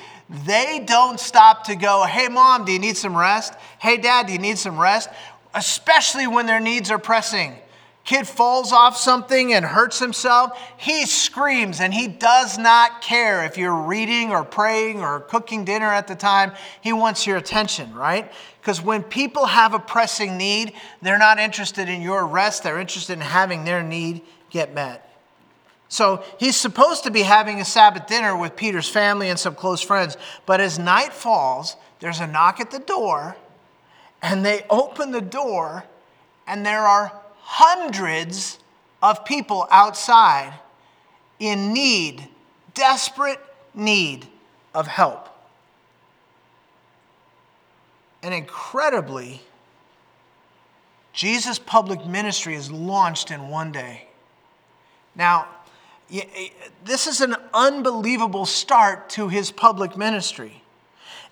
they 0.45 0.83
don't 0.85 1.19
stop 1.19 1.65
to 1.65 1.75
go, 1.75 2.05
hey, 2.05 2.27
mom, 2.27 2.65
do 2.65 2.71
you 2.71 2.79
need 2.79 2.97
some 2.97 3.15
rest? 3.15 3.53
Hey, 3.79 3.97
dad, 3.97 4.27
do 4.27 4.33
you 4.33 4.39
need 4.39 4.57
some 4.57 4.79
rest? 4.79 5.09
Especially 5.53 6.25
when 6.25 6.47
their 6.47 6.59
needs 6.59 6.89
are 6.89 6.97
pressing. 6.97 7.55
Kid 8.03 8.27
falls 8.27 8.73
off 8.73 8.97
something 8.97 9.53
and 9.53 9.63
hurts 9.63 9.99
himself, 9.99 10.59
he 10.75 11.05
screams 11.05 11.79
and 11.79 11.93
he 11.93 12.07
does 12.07 12.57
not 12.57 13.01
care 13.01 13.45
if 13.45 13.57
you're 13.57 13.73
reading 13.73 14.29
or 14.31 14.43
praying 14.43 14.99
or 14.99 15.21
cooking 15.21 15.63
dinner 15.63 15.85
at 15.85 16.07
the 16.07 16.15
time. 16.15 16.51
He 16.81 16.91
wants 16.91 17.25
your 17.25 17.37
attention, 17.37 17.93
right? 17.93 18.29
Because 18.59 18.81
when 18.81 19.03
people 19.03 19.45
have 19.45 19.73
a 19.73 19.79
pressing 19.79 20.37
need, 20.37 20.73
they're 21.01 21.17
not 21.17 21.39
interested 21.39 21.87
in 21.87 22.01
your 22.01 22.25
rest, 22.25 22.63
they're 22.63 22.79
interested 22.79 23.13
in 23.13 23.21
having 23.21 23.63
their 23.63 23.81
need 23.81 24.21
get 24.49 24.73
met. 24.73 25.09
So 25.93 26.23
he's 26.39 26.55
supposed 26.55 27.03
to 27.03 27.11
be 27.11 27.21
having 27.21 27.61
a 27.61 27.65
Sabbath 27.65 28.07
dinner 28.07 28.35
with 28.35 28.55
Peter's 28.55 28.89
family 28.89 29.29
and 29.29 29.37
some 29.37 29.53
close 29.53 29.79
friends. 29.79 30.17
But 30.47 30.59
as 30.59 30.79
night 30.79 31.13
falls, 31.13 31.75
there's 31.99 32.19
a 32.19 32.25
knock 32.25 32.59
at 32.59 32.71
the 32.71 32.79
door, 32.79 33.37
and 34.19 34.43
they 34.43 34.65
open 34.71 35.11
the 35.11 35.21
door, 35.21 35.83
and 36.47 36.65
there 36.65 36.81
are 36.81 37.11
hundreds 37.41 38.57
of 39.03 39.23
people 39.23 39.67
outside 39.69 40.55
in 41.37 41.73
need, 41.73 42.27
desperate 42.73 43.39
need 43.75 44.25
of 44.73 44.87
help. 44.87 45.29
And 48.23 48.33
incredibly, 48.33 49.43
Jesus' 51.11 51.59
public 51.59 52.03
ministry 52.07 52.55
is 52.55 52.71
launched 52.71 53.29
in 53.29 53.49
one 53.49 53.71
day. 53.71 54.07
Now, 55.15 55.47
this 56.85 57.07
is 57.07 57.21
an 57.21 57.35
unbelievable 57.53 58.45
start 58.45 59.09
to 59.11 59.29
his 59.29 59.51
public 59.51 59.97
ministry. 59.97 60.61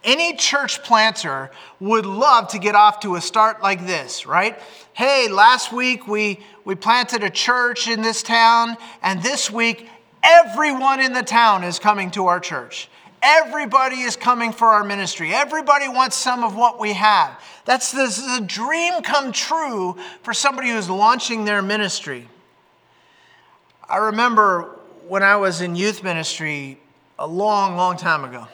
Any 0.03 0.35
church 0.35 0.81
planter 0.81 1.51
would 1.79 2.07
love 2.07 2.47
to 2.49 2.59
get 2.59 2.73
off 2.73 3.01
to 3.01 3.15
a 3.15 3.21
start 3.21 3.61
like 3.61 3.85
this, 3.85 4.25
right? 4.25 4.57
Hey, 4.93 5.27
last 5.29 5.71
week 5.71 6.07
we, 6.07 6.39
we 6.65 6.73
planted 6.73 7.23
a 7.23 7.29
church 7.29 7.87
in 7.87 8.01
this 8.01 8.23
town, 8.23 8.77
and 9.03 9.21
this 9.21 9.51
week 9.51 9.87
everyone 10.23 10.99
in 10.99 11.13
the 11.13 11.21
town 11.21 11.63
is 11.63 11.77
coming 11.77 12.09
to 12.11 12.25
our 12.27 12.39
church. 12.39 12.89
Everybody 13.21 13.97
is 13.97 14.15
coming 14.15 14.51
for 14.51 14.69
our 14.69 14.83
ministry. 14.83 15.31
Everybody 15.31 15.87
wants 15.87 16.17
some 16.17 16.43
of 16.43 16.55
what 16.55 16.79
we 16.79 16.93
have. 16.93 17.39
That's 17.65 17.91
this 17.91 18.17
is 18.17 18.39
a 18.39 18.41
dream 18.41 19.03
come 19.03 19.31
true 19.31 19.95
for 20.23 20.33
somebody 20.33 20.69
who's 20.69 20.89
launching 20.89 21.45
their 21.45 21.61
ministry. 21.61 22.27
I 23.91 23.97
remember 23.97 24.79
when 25.09 25.21
I 25.21 25.35
was 25.35 25.59
in 25.59 25.75
youth 25.75 26.01
ministry 26.01 26.79
a 27.19 27.27
long, 27.27 27.75
long 27.75 27.97
time 27.97 28.23
ago. 28.23 28.47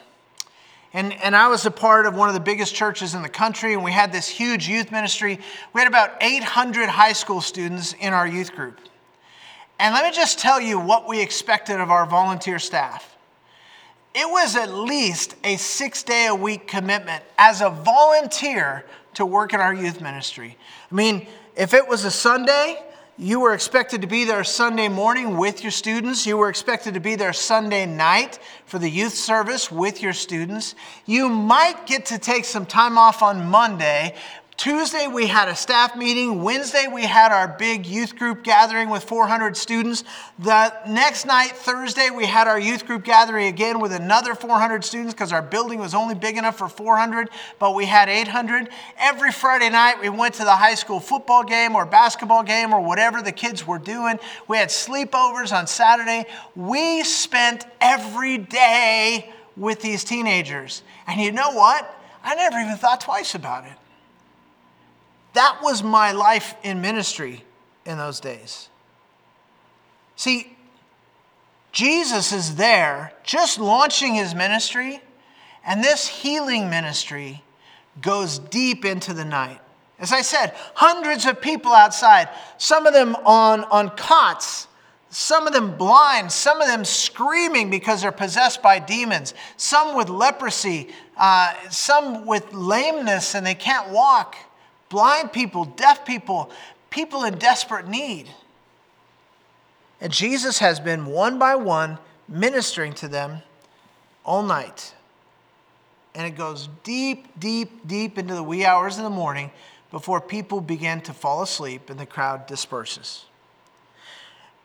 And, 0.93 1.13
and 1.13 1.35
I 1.35 1.47
was 1.47 1.67
a 1.67 1.69
part 1.69 2.07
of 2.07 2.15
one 2.15 2.27
of 2.27 2.33
the 2.33 2.41
biggest 2.41 2.73
churches 2.73 3.13
in 3.13 3.21
the 3.21 3.29
country, 3.29 3.75
and 3.75 3.83
we 3.83 3.91
had 3.91 4.11
this 4.11 4.27
huge 4.27 4.67
youth 4.67 4.91
ministry. 4.91 5.39
We 5.73 5.81
had 5.81 5.87
about 5.87 6.13
800 6.21 6.89
high 6.89 7.13
school 7.13 7.39
students 7.39 7.93
in 7.99 8.13
our 8.13 8.27
youth 8.27 8.55
group. 8.55 8.79
And 9.77 9.93
let 9.93 10.05
me 10.05 10.11
just 10.11 10.39
tell 10.39 10.59
you 10.59 10.79
what 10.79 11.07
we 11.07 11.21
expected 11.21 11.79
of 11.79 11.91
our 11.91 12.07
volunteer 12.07 12.57
staff. 12.57 13.15
It 14.15 14.27
was 14.27 14.55
at 14.55 14.73
least 14.73 15.35
a 15.43 15.57
six 15.57 16.01
day 16.01 16.25
a 16.25 16.33
week 16.33 16.67
commitment 16.67 17.23
as 17.37 17.61
a 17.61 17.69
volunteer 17.69 18.85
to 19.13 19.23
work 19.23 19.53
in 19.53 19.59
our 19.59 19.73
youth 19.73 20.01
ministry. 20.01 20.57
I 20.91 20.95
mean, 20.95 21.27
if 21.55 21.75
it 21.75 21.87
was 21.87 22.05
a 22.05 22.11
Sunday, 22.11 22.81
you 23.19 23.39
were 23.39 23.53
expected 23.53 24.01
to 24.01 24.07
be 24.07 24.25
there 24.25 24.43
Sunday 24.43 24.87
morning 24.87 25.37
with 25.37 25.63
your 25.63 25.71
students. 25.71 26.27
You 26.27 26.37
were 26.37 26.49
expected 26.49 26.93
to 26.93 26.99
be 26.99 27.15
there 27.15 27.33
Sunday 27.33 27.87
night 27.87 28.37
for 28.67 28.77
the 28.77 28.89
youth 28.89 29.13
service 29.13 29.71
with 29.71 30.03
your 30.03 30.13
students. 30.13 30.75
You 31.07 31.27
might 31.27 31.87
get 31.87 32.05
to 32.07 32.19
take 32.19 32.45
some 32.45 32.67
time 32.67 32.95
off 32.95 33.23
on 33.23 33.47
Monday, 33.47 34.13
Tuesday, 34.57 35.05
we 35.05 35.27
had 35.27 35.47
a 35.47 35.55
staff 35.55 35.95
meeting. 35.95 36.41
Wednesday, 36.41 36.87
we 36.91 37.03
had 37.03 37.31
our 37.31 37.47
big 37.47 37.85
youth 37.85 38.15
group 38.15 38.43
gathering 38.43 38.89
with 38.89 39.03
400 39.03 39.55
students. 39.55 40.03
The 40.39 40.73
next 40.89 41.27
night, 41.27 41.51
Thursday, 41.51 42.09
we 42.09 42.25
had 42.25 42.47
our 42.47 42.59
youth 42.59 42.87
group 42.87 43.03
gathering 43.03 43.49
again 43.49 43.79
with 43.79 43.91
another 43.91 44.33
400 44.33 44.83
students 44.83 45.13
because 45.13 45.31
our 45.31 45.43
building 45.43 45.77
was 45.77 45.93
only 45.93 46.15
big 46.15 46.37
enough 46.37 46.57
for 46.57 46.67
400, 46.67 47.29
but 47.59 47.75
we 47.75 47.85
had 47.85 48.09
800. 48.09 48.69
Every 48.97 49.31
Friday 49.31 49.69
night, 49.69 50.01
we 50.01 50.09
went 50.09 50.33
to 50.35 50.43
the 50.43 50.55
high 50.55 50.73
school 50.73 50.99
football 50.99 51.43
game 51.43 51.75
or 51.75 51.85
basketball 51.85 52.41
game 52.41 52.73
or 52.73 52.81
whatever 52.81 53.21
the 53.21 53.31
kids 53.31 53.67
were 53.67 53.77
doing. 53.77 54.17
We 54.47 54.57
had 54.57 54.69
sleepovers 54.69 55.55
on 55.55 55.67
Saturday. 55.67 56.25
We 56.55 57.03
spent 57.03 57.67
every 57.79 58.39
day 58.39 59.31
with 59.55 59.81
these 59.81 60.03
teenagers. 60.03 60.81
And 61.05 61.21
you 61.21 61.31
know 61.31 61.51
what? 61.51 61.93
I 62.23 62.33
never 62.33 62.57
even 62.57 62.77
thought 62.77 63.01
twice 63.01 63.35
about 63.35 63.65
it. 63.65 63.73
That 65.37 65.59
was 65.61 65.83
my 65.83 66.13
life 66.13 66.55
in 66.63 66.81
ministry 66.81 67.43
in 67.85 67.99
those 67.99 68.19
days. 68.19 68.69
See, 70.15 70.57
Jesus 71.71 72.31
is 72.31 72.55
there 72.55 73.13
just 73.23 73.59
launching 73.59 74.15
his 74.15 74.33
ministry, 74.33 74.99
and 75.63 75.83
this 75.83 76.07
healing 76.07 76.71
ministry 76.71 77.43
goes 78.01 78.39
deep 78.39 78.83
into 78.83 79.13
the 79.13 79.25
night. 79.25 79.59
As 79.99 80.11
I 80.11 80.23
said, 80.23 80.55
hundreds 80.73 81.27
of 81.27 81.39
people 81.39 81.71
outside, 81.71 82.29
some 82.57 82.87
of 82.87 82.95
them 82.95 83.15
on, 83.17 83.63
on 83.65 83.91
cots, 83.91 84.67
some 85.11 85.45
of 85.45 85.53
them 85.53 85.77
blind, 85.77 86.31
some 86.31 86.61
of 86.61 86.67
them 86.67 86.83
screaming 86.83 87.69
because 87.69 88.01
they're 88.01 88.11
possessed 88.11 88.63
by 88.63 88.79
demons, 88.79 89.35
some 89.55 89.95
with 89.95 90.09
leprosy, 90.09 90.87
uh, 91.15 91.53
some 91.69 92.25
with 92.25 92.51
lameness 92.53 93.35
and 93.35 93.45
they 93.45 93.53
can't 93.53 93.91
walk 93.91 94.35
blind 94.89 95.31
people, 95.31 95.65
deaf 95.65 96.05
people, 96.05 96.51
people 96.89 97.23
in 97.23 97.37
desperate 97.37 97.87
need. 97.87 98.27
And 99.99 100.11
Jesus 100.11 100.59
has 100.59 100.79
been 100.79 101.05
one 101.05 101.39
by 101.39 101.55
one 101.55 101.97
ministering 102.27 102.93
to 102.93 103.07
them 103.07 103.41
all 104.23 104.43
night. 104.43 104.93
And 106.13 106.25
it 106.25 106.37
goes 106.37 106.69
deep, 106.83 107.39
deep, 107.39 107.87
deep 107.87 108.17
into 108.17 108.33
the 108.33 108.43
wee 108.43 108.65
hours 108.65 108.97
of 108.97 109.03
the 109.03 109.09
morning 109.09 109.51
before 109.91 110.19
people 110.19 110.61
begin 110.61 111.01
to 111.01 111.13
fall 111.13 111.41
asleep 111.41 111.89
and 111.89 111.99
the 111.99 112.05
crowd 112.05 112.47
disperses. 112.47 113.25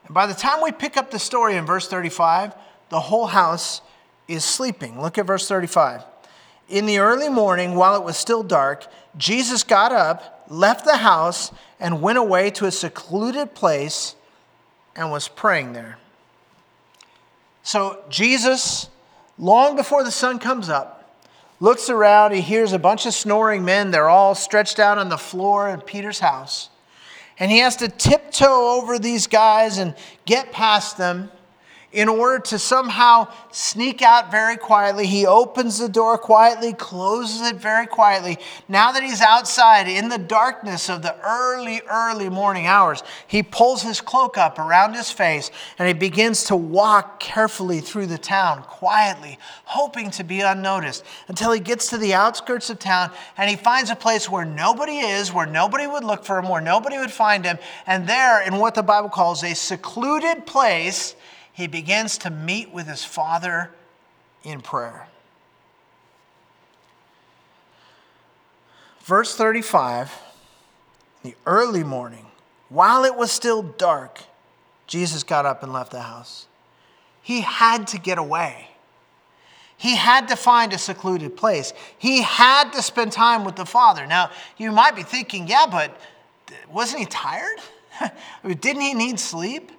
And 0.07 0.15
by 0.15 0.27
the 0.27 0.35
time 0.35 0.63
we 0.63 0.73
pick 0.73 0.97
up 0.97 1.11
the 1.11 1.19
story 1.19 1.57
in 1.57 1.65
verse 1.65 1.89
35, 1.89 2.55
the 2.89 3.01
whole 3.01 3.27
house 3.27 3.81
is 4.29 4.45
sleeping. 4.45 5.01
Look 5.01 5.19
at 5.19 5.27
verse 5.27 5.47
35. 5.47 6.05
In 6.69 6.87
the 6.87 6.99
early 6.99 7.29
morning, 7.29 7.75
while 7.75 7.97
it 7.97 8.05
was 8.05 8.17
still 8.17 8.43
dark, 8.43 8.87
Jesus 9.17 9.63
got 9.63 9.93
up, 9.93 10.47
left 10.49 10.85
the 10.85 10.97
house, 10.97 11.53
and 11.79 12.01
went 12.01 12.19
away 12.19 12.51
to 12.53 12.67
a 12.67 12.71
secluded 12.71 13.55
place 13.55 14.15
and 14.95 15.11
was 15.11 15.29
praying 15.29 15.73
there. 15.73 15.99
So, 17.63 18.03
Jesus, 18.09 18.89
long 19.39 19.77
before 19.77 20.03
the 20.05 20.11
sun 20.11 20.39
comes 20.39 20.69
up, 20.69 21.17
looks 21.61 21.89
around. 21.89 22.33
He 22.33 22.41
hears 22.41 22.73
a 22.73 22.79
bunch 22.79 23.07
of 23.07 23.15
snoring 23.15 23.65
men. 23.65 23.91
They're 23.91 24.09
all 24.09 24.35
stretched 24.35 24.79
out 24.79 24.99
on 24.99 25.09
the 25.09 25.19
floor 25.19 25.69
in 25.69 25.81
Peter's 25.81 26.19
house. 26.19 26.71
And 27.39 27.51
he 27.51 27.59
has 27.59 27.77
to 27.77 27.89
tiptoe 27.89 28.77
over 28.77 28.99
these 28.99 29.27
guys 29.27 29.79
and 29.79 29.95
get 30.27 30.53
past 30.53 30.99
them 30.99 31.31
in 31.93 32.09
order 32.09 32.39
to 32.39 32.59
somehow 32.59 33.29
sneak 33.51 34.01
out 34.01 34.31
very 34.31 34.57
quietly. 34.57 35.07
He 35.07 35.27
opens 35.27 35.79
the 35.79 35.89
door 35.89 36.17
quietly, 36.17 36.73
closes 36.73 37.43
it 37.43 37.57
very 37.57 37.87
quietly. 37.87 38.39
Now 38.69 38.93
that 38.93 39.03
he's 39.03 39.21
outside 39.21 39.89
in 39.89 40.09
the 40.09 40.19
darkness 40.19 40.89
of 40.89 41.03
the 41.03 41.15
early, 41.21 41.83
early 41.91 42.31
morning 42.31 42.67
hours, 42.67 43.03
he 43.27 43.43
pulls 43.43 43.83
his 43.83 44.01
cloak 44.01 44.39
up 44.39 44.59
around 44.59 44.95
his 44.95 45.11
face 45.11 45.51
and 45.79 45.87
he 45.87 45.95
begins 45.95 46.45
to 46.45 46.57
walk 46.57 47.21
carefully 47.21 47.81
through 47.81 48.07
the 48.07 48.19
town, 48.19 48.63
quietly, 48.63 49.39
hoping 49.65 50.11
to 50.13 50.25
be 50.25 50.41
unnoticed 50.41 51.05
until 51.29 51.53
he 51.53 51.61
gets 51.61 51.89
to 51.91 51.99
the 51.99 52.15
outskirts 52.15 52.71
of 52.71 52.79
town 52.79 53.11
and 53.37 53.51
he 53.51 53.57
finds 53.57 53.91
a 53.91 53.97
place 53.97 54.31
where 54.31 54.47
nobody 54.47 54.99
is, 54.99 55.33
where 55.33 55.47
nobody 55.47 55.87
would 55.87 56.05
look 56.05 56.25
for 56.25 56.39
him, 56.39 56.49
where 56.49 56.63
nobody 56.63 56.97
would 56.97 57.13
find 57.13 57.45
him. 57.45 57.59
And 57.87 58.09
there, 58.09 58.41
in 58.43 58.57
what 58.57 58.75
the 58.75 58.83
Bible 58.83 59.11
calls 59.11 59.45
a 59.45 59.55
secluded 59.55 60.47
place, 60.47 61.15
he 61.63 61.69
begins 61.69 62.19
to 62.19 62.29
meet 62.29 62.73
with 62.73 62.89
his 62.89 63.05
father 63.05 63.71
in 64.43 64.61
prayer. 64.61 65.07
Verse 69.05 69.37
35 69.37 70.13
the 71.23 71.37
early 71.47 71.85
morning, 71.85 72.27
while 72.69 73.05
it 73.05 73.15
was 73.15 73.31
still 73.31 73.63
dark, 73.63 74.19
Jesus 74.89 75.23
got 75.23 75.47
up 75.47 75.63
and 75.63 75.73
left 75.73 75.93
the 75.93 76.01
house. 76.01 76.49
He 77.23 77.43
had 77.43 77.87
to 77.89 77.99
get 78.01 78.19
away. 78.19 78.71
He 79.77 79.95
had 79.95 80.27
to 80.29 80.37
find 80.37 80.73
a 80.73 80.79
secluded 80.79 81.37
place. 81.37 81.73
He 81.97 82.23
had 82.23 82.73
to 82.73 82.83
spend 82.83 83.13
time 83.13 83.45
with 83.45 83.55
the 83.55 83.65
Father. 83.65 84.05
Now, 84.05 84.33
you 84.57 84.73
might 84.73 84.97
be 84.97 85.05
thinking, 85.05 85.47
yeah, 85.47 85.67
but 85.71 85.97
wasn't 86.69 86.99
he 86.99 87.07
tired? 87.07 87.61
Didn't 88.45 88.83
he 88.83 88.95
need 88.95 89.21
sleep? 89.21 89.71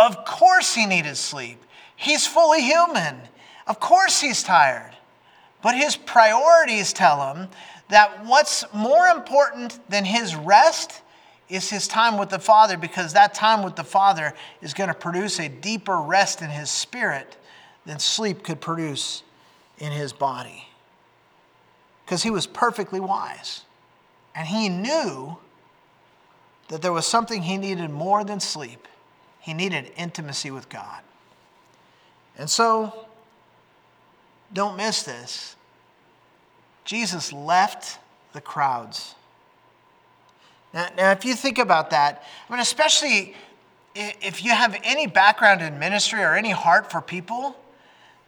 Of 0.00 0.24
course 0.24 0.74
he 0.74 0.86
needed 0.86 1.18
sleep. 1.18 1.62
He's 1.94 2.26
fully 2.26 2.62
human. 2.62 3.20
Of 3.66 3.80
course 3.80 4.22
he's 4.22 4.42
tired. 4.42 4.96
But 5.62 5.74
his 5.74 5.94
priorities 5.94 6.94
tell 6.94 7.34
him 7.34 7.48
that 7.90 8.24
what's 8.24 8.64
more 8.72 9.08
important 9.08 9.78
than 9.90 10.06
his 10.06 10.34
rest 10.34 11.02
is 11.50 11.68
his 11.68 11.86
time 11.86 12.16
with 12.16 12.30
the 12.30 12.38
Father 12.38 12.78
because 12.78 13.12
that 13.12 13.34
time 13.34 13.62
with 13.62 13.76
the 13.76 13.84
Father 13.84 14.32
is 14.62 14.72
going 14.72 14.88
to 14.88 14.94
produce 14.94 15.38
a 15.38 15.50
deeper 15.50 16.00
rest 16.00 16.40
in 16.40 16.48
his 16.48 16.70
spirit 16.70 17.36
than 17.84 17.98
sleep 17.98 18.42
could 18.42 18.60
produce 18.62 19.22
in 19.76 19.92
his 19.92 20.14
body. 20.14 20.66
Because 22.06 22.22
he 22.22 22.30
was 22.30 22.46
perfectly 22.46 23.00
wise. 23.00 23.64
And 24.34 24.48
he 24.48 24.70
knew 24.70 25.36
that 26.68 26.80
there 26.80 26.92
was 26.92 27.06
something 27.06 27.42
he 27.42 27.58
needed 27.58 27.90
more 27.90 28.24
than 28.24 28.40
sleep, 28.40 28.86
he 29.40 29.54
needed 29.54 29.92
intimacy 29.96 30.50
with 30.50 30.68
God. 30.68 31.00
And 32.38 32.48
so, 32.48 33.06
don't 34.52 34.76
miss 34.76 35.02
this. 35.02 35.56
Jesus 36.84 37.32
left 37.32 37.98
the 38.32 38.40
crowds. 38.40 39.14
Now, 40.72 40.88
now, 40.96 41.10
if 41.10 41.24
you 41.24 41.34
think 41.34 41.58
about 41.58 41.90
that, 41.90 42.22
I 42.48 42.52
mean, 42.52 42.60
especially 42.60 43.34
if 43.94 44.44
you 44.44 44.52
have 44.52 44.78
any 44.84 45.06
background 45.06 45.62
in 45.62 45.78
ministry 45.78 46.20
or 46.20 46.34
any 46.34 46.50
heart 46.50 46.90
for 46.90 47.00
people, 47.00 47.56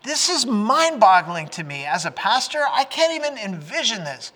this 0.02 0.28
is 0.28 0.44
mind 0.44 0.98
boggling 0.98 1.48
to 1.48 1.62
me. 1.62 1.84
As 1.84 2.04
a 2.04 2.10
pastor, 2.10 2.64
I 2.70 2.84
can't 2.84 3.12
even 3.14 3.38
envision 3.38 4.04
this. 4.04 4.32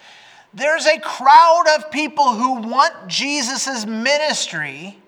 There's 0.55 0.87
a 0.87 1.01
crowd 1.01 1.65
of 1.77 1.91
people 1.91 2.35
who 2.35 2.61
want 2.69 3.09
Jesus' 3.09 3.85
ministry 3.85 4.99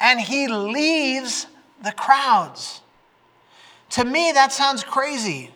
and 0.00 0.20
he 0.20 0.48
leaves 0.48 1.46
the 1.82 1.92
crowds. 1.92 2.80
To 3.90 4.04
me, 4.04 4.32
that 4.32 4.52
sounds 4.52 4.82
crazy. 4.82 5.50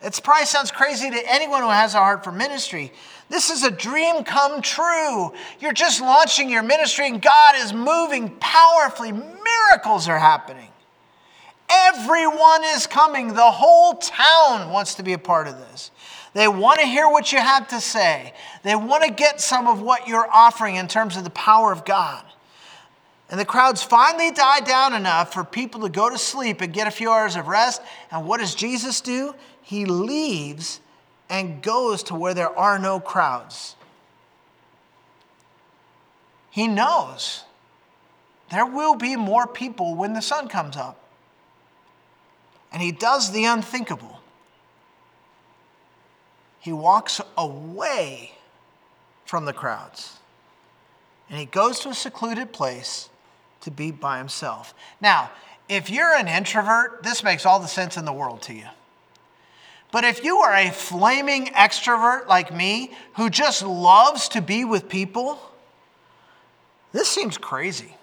It 0.00 0.20
probably 0.22 0.46
sounds 0.46 0.70
crazy 0.70 1.10
to 1.10 1.32
anyone 1.32 1.62
who 1.62 1.70
has 1.70 1.94
a 1.94 1.98
heart 1.98 2.22
for 2.22 2.30
ministry. 2.30 2.92
This 3.28 3.50
is 3.50 3.64
a 3.64 3.70
dream 3.70 4.24
come 4.24 4.62
true. 4.62 5.32
You're 5.60 5.72
just 5.72 6.00
launching 6.00 6.48
your 6.48 6.62
ministry, 6.62 7.08
and 7.08 7.20
God 7.20 7.56
is 7.56 7.72
moving 7.72 8.36
powerfully. 8.38 9.12
Miracles 9.12 10.08
are 10.08 10.18
happening. 10.18 10.68
Everyone 11.68 12.64
is 12.64 12.86
coming. 12.86 13.34
The 13.34 13.50
whole 13.50 13.94
town 13.94 14.70
wants 14.70 14.94
to 14.94 15.02
be 15.02 15.12
a 15.12 15.18
part 15.18 15.48
of 15.48 15.58
this. 15.58 15.90
They 16.32 16.48
want 16.48 16.80
to 16.80 16.86
hear 16.86 17.08
what 17.08 17.32
you 17.32 17.40
have 17.40 17.68
to 17.68 17.80
say, 17.80 18.32
they 18.62 18.76
want 18.76 19.02
to 19.04 19.10
get 19.10 19.40
some 19.40 19.66
of 19.66 19.82
what 19.82 20.06
you're 20.06 20.28
offering 20.32 20.76
in 20.76 20.88
terms 20.88 21.16
of 21.16 21.24
the 21.24 21.30
power 21.30 21.72
of 21.72 21.84
God. 21.84 22.24
And 23.30 23.38
the 23.38 23.44
crowds 23.44 23.82
finally 23.82 24.30
die 24.30 24.60
down 24.60 24.94
enough 24.94 25.34
for 25.34 25.44
people 25.44 25.82
to 25.82 25.88
go 25.90 26.08
to 26.08 26.16
sleep 26.16 26.60
and 26.60 26.72
get 26.72 26.86
a 26.86 26.90
few 26.90 27.10
hours 27.10 27.36
of 27.36 27.46
rest. 27.46 27.82
And 28.10 28.26
what 28.26 28.40
does 28.40 28.54
Jesus 28.54 29.00
do? 29.00 29.34
He 29.60 29.84
leaves 29.84 30.80
and 31.28 31.62
goes 31.62 32.02
to 32.04 32.14
where 32.14 32.32
there 32.32 32.56
are 32.58 32.78
no 32.78 33.00
crowds. 33.00 33.76
He 36.50 36.66
knows 36.66 37.44
there 38.50 38.64
will 38.64 38.94
be 38.94 39.14
more 39.14 39.46
people 39.46 39.94
when 39.94 40.14
the 40.14 40.22
sun 40.22 40.48
comes 40.48 40.76
up. 40.76 40.98
And 42.72 42.80
he 42.80 42.92
does 42.92 43.32
the 43.32 43.44
unthinkable. 43.44 44.20
He 46.60 46.72
walks 46.72 47.20
away 47.36 48.32
from 49.26 49.44
the 49.44 49.52
crowds 49.52 50.18
and 51.28 51.38
he 51.38 51.46
goes 51.46 51.80
to 51.80 51.90
a 51.90 51.94
secluded 51.94 52.52
place 52.52 53.08
to 53.68 53.76
be 53.76 53.90
by 53.90 54.18
himself. 54.18 54.74
Now, 55.00 55.30
if 55.68 55.90
you're 55.90 56.14
an 56.14 56.26
introvert, 56.26 57.02
this 57.02 57.22
makes 57.22 57.44
all 57.44 57.60
the 57.60 57.68
sense 57.68 57.96
in 57.96 58.06
the 58.06 58.12
world 58.12 58.42
to 58.42 58.54
you. 58.54 58.66
But 59.92 60.04
if 60.04 60.24
you 60.24 60.38
are 60.38 60.54
a 60.54 60.70
flaming 60.70 61.46
extrovert 61.46 62.26
like 62.26 62.54
me 62.54 62.92
who 63.16 63.30
just 63.30 63.62
loves 63.62 64.28
to 64.30 64.40
be 64.40 64.64
with 64.64 64.88
people, 64.88 65.38
this 66.92 67.08
seems 67.08 67.36
crazy. 67.36 67.94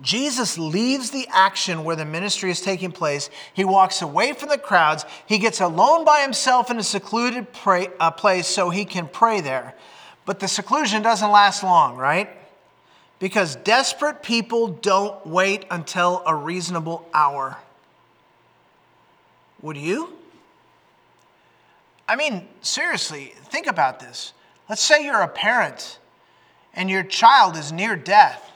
Jesus 0.00 0.58
leaves 0.58 1.10
the 1.10 1.26
action 1.30 1.84
where 1.84 1.96
the 1.96 2.04
ministry 2.04 2.50
is 2.50 2.60
taking 2.60 2.92
place. 2.92 3.30
He 3.54 3.64
walks 3.64 4.02
away 4.02 4.32
from 4.32 4.48
the 4.48 4.58
crowds. 4.58 5.04
He 5.26 5.38
gets 5.38 5.60
alone 5.60 6.04
by 6.04 6.22
himself 6.22 6.70
in 6.70 6.78
a 6.78 6.82
secluded 6.82 7.52
pray, 7.52 7.88
uh, 8.00 8.10
place 8.10 8.46
so 8.46 8.70
he 8.70 8.84
can 8.84 9.06
pray 9.06 9.40
there. 9.40 9.74
But 10.24 10.40
the 10.40 10.48
seclusion 10.48 11.02
doesn't 11.02 11.30
last 11.30 11.62
long, 11.62 11.96
right? 11.96 12.30
Because 13.22 13.54
desperate 13.54 14.20
people 14.20 14.66
don't 14.66 15.24
wait 15.24 15.64
until 15.70 16.24
a 16.26 16.34
reasonable 16.34 17.08
hour. 17.14 17.56
Would 19.60 19.76
you? 19.76 20.12
I 22.08 22.16
mean, 22.16 22.48
seriously, 22.62 23.32
think 23.44 23.68
about 23.68 24.00
this. 24.00 24.32
Let's 24.68 24.82
say 24.82 25.04
you're 25.04 25.20
a 25.20 25.28
parent 25.28 26.00
and 26.74 26.90
your 26.90 27.04
child 27.04 27.56
is 27.56 27.70
near 27.70 27.94
death. 27.94 28.50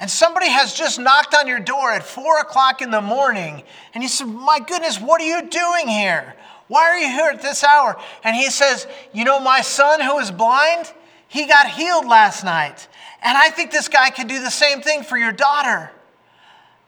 And 0.00 0.10
somebody 0.10 0.48
has 0.48 0.74
just 0.74 0.98
knocked 0.98 1.32
on 1.32 1.46
your 1.46 1.60
door 1.60 1.92
at 1.92 2.02
four 2.02 2.40
o'clock 2.40 2.82
in 2.82 2.90
the 2.90 3.00
morning, 3.00 3.62
and 3.94 4.02
you 4.02 4.08
said, 4.08 4.26
My 4.26 4.58
goodness, 4.58 5.00
what 5.00 5.20
are 5.20 5.24
you 5.24 5.48
doing 5.48 5.86
here? 5.86 6.34
Why 6.66 6.82
are 6.82 6.98
you 6.98 7.06
here 7.06 7.30
at 7.32 7.42
this 7.42 7.62
hour? 7.62 7.96
And 8.24 8.34
he 8.34 8.50
says, 8.50 8.88
You 9.12 9.24
know, 9.24 9.38
my 9.38 9.60
son 9.60 10.00
who 10.00 10.18
is 10.18 10.32
blind, 10.32 10.92
he 11.28 11.46
got 11.46 11.70
healed 11.70 12.06
last 12.06 12.42
night. 12.42 12.88
And 13.26 13.36
I 13.36 13.50
think 13.50 13.72
this 13.72 13.88
guy 13.88 14.10
can 14.10 14.28
do 14.28 14.40
the 14.40 14.52
same 14.52 14.82
thing 14.82 15.02
for 15.02 15.18
your 15.18 15.32
daughter. 15.32 15.90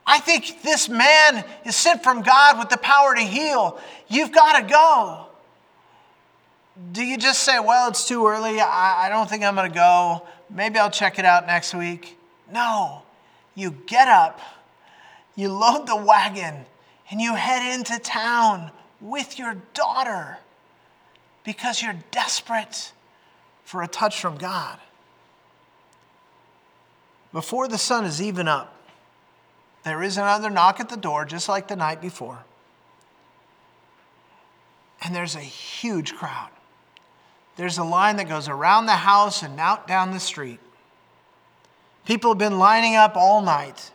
I 0.07 0.21
think 0.21 0.63
this 0.63 0.89
man 0.89 1.45
is 1.65 1.75
sent 1.75 2.05
from 2.05 2.23
God 2.23 2.61
with 2.61 2.69
the 2.69 2.77
power 2.77 3.13
to 3.17 3.21
heal. 3.21 3.81
You've 4.07 4.31
got 4.31 4.61
to 4.61 4.63
go. 4.63 5.27
Do 6.93 7.03
you 7.03 7.19
just 7.19 7.43
say, 7.43 7.59
well, 7.59 7.89
it's 7.89 8.07
too 8.07 8.25
early. 8.25 8.61
I, 8.61 9.07
I 9.07 9.09
don't 9.09 9.29
think 9.29 9.43
I'm 9.43 9.57
going 9.57 9.69
to 9.69 9.75
go. 9.75 10.29
Maybe 10.49 10.79
I'll 10.79 10.93
check 10.93 11.19
it 11.19 11.25
out 11.25 11.49
next 11.49 11.75
week? 11.75 12.17
No. 12.53 13.03
You 13.57 13.73
get 13.87 14.07
up, 14.07 14.41
you 15.35 15.49
load 15.53 15.89
the 15.89 15.97
wagon, 15.97 16.67
and 17.11 17.21
you 17.21 17.35
head 17.35 17.75
into 17.75 17.99
town 17.99 18.71
with 19.01 19.41
your 19.41 19.57
daughter 19.75 20.39
because 21.43 21.83
you're 21.83 21.99
desperate 22.13 22.93
for 23.65 23.83
a 23.83 23.89
touch 23.89 24.21
from 24.21 24.37
God 24.37 24.79
before 27.33 27.69
the 27.69 27.79
sun 27.79 28.05
is 28.05 28.21
even 28.23 28.49
up, 28.49 28.75
there 29.85 30.03
is 30.03 30.17
another 30.17 30.51
knock 30.51 30.81
at 30.81 30.89
the 30.89 30.97
door, 30.97 31.25
just 31.25 31.49
like 31.49 31.69
the 31.69 31.77
night 31.77 32.01
before. 32.01 32.45
And 35.03 35.15
there's 35.15 35.37
a 35.37 35.41
huge 35.41 36.15
crowd. 36.15 36.51
There's 37.57 37.79
a 37.79 37.85
line 37.85 38.17
that 38.17 38.29
goes 38.29 38.49
around 38.49 38.87
the 38.87 38.93
house 38.93 39.43
and 39.43 39.59
out 39.59 39.89
down 39.89 40.13
the 40.13 40.21
street. 40.21 40.61
People 42.05 42.31
have 42.31 42.39
been 42.39 42.59
lining 42.59 42.95
up 42.95 43.17
all 43.17 43.43
night. 43.43 43.91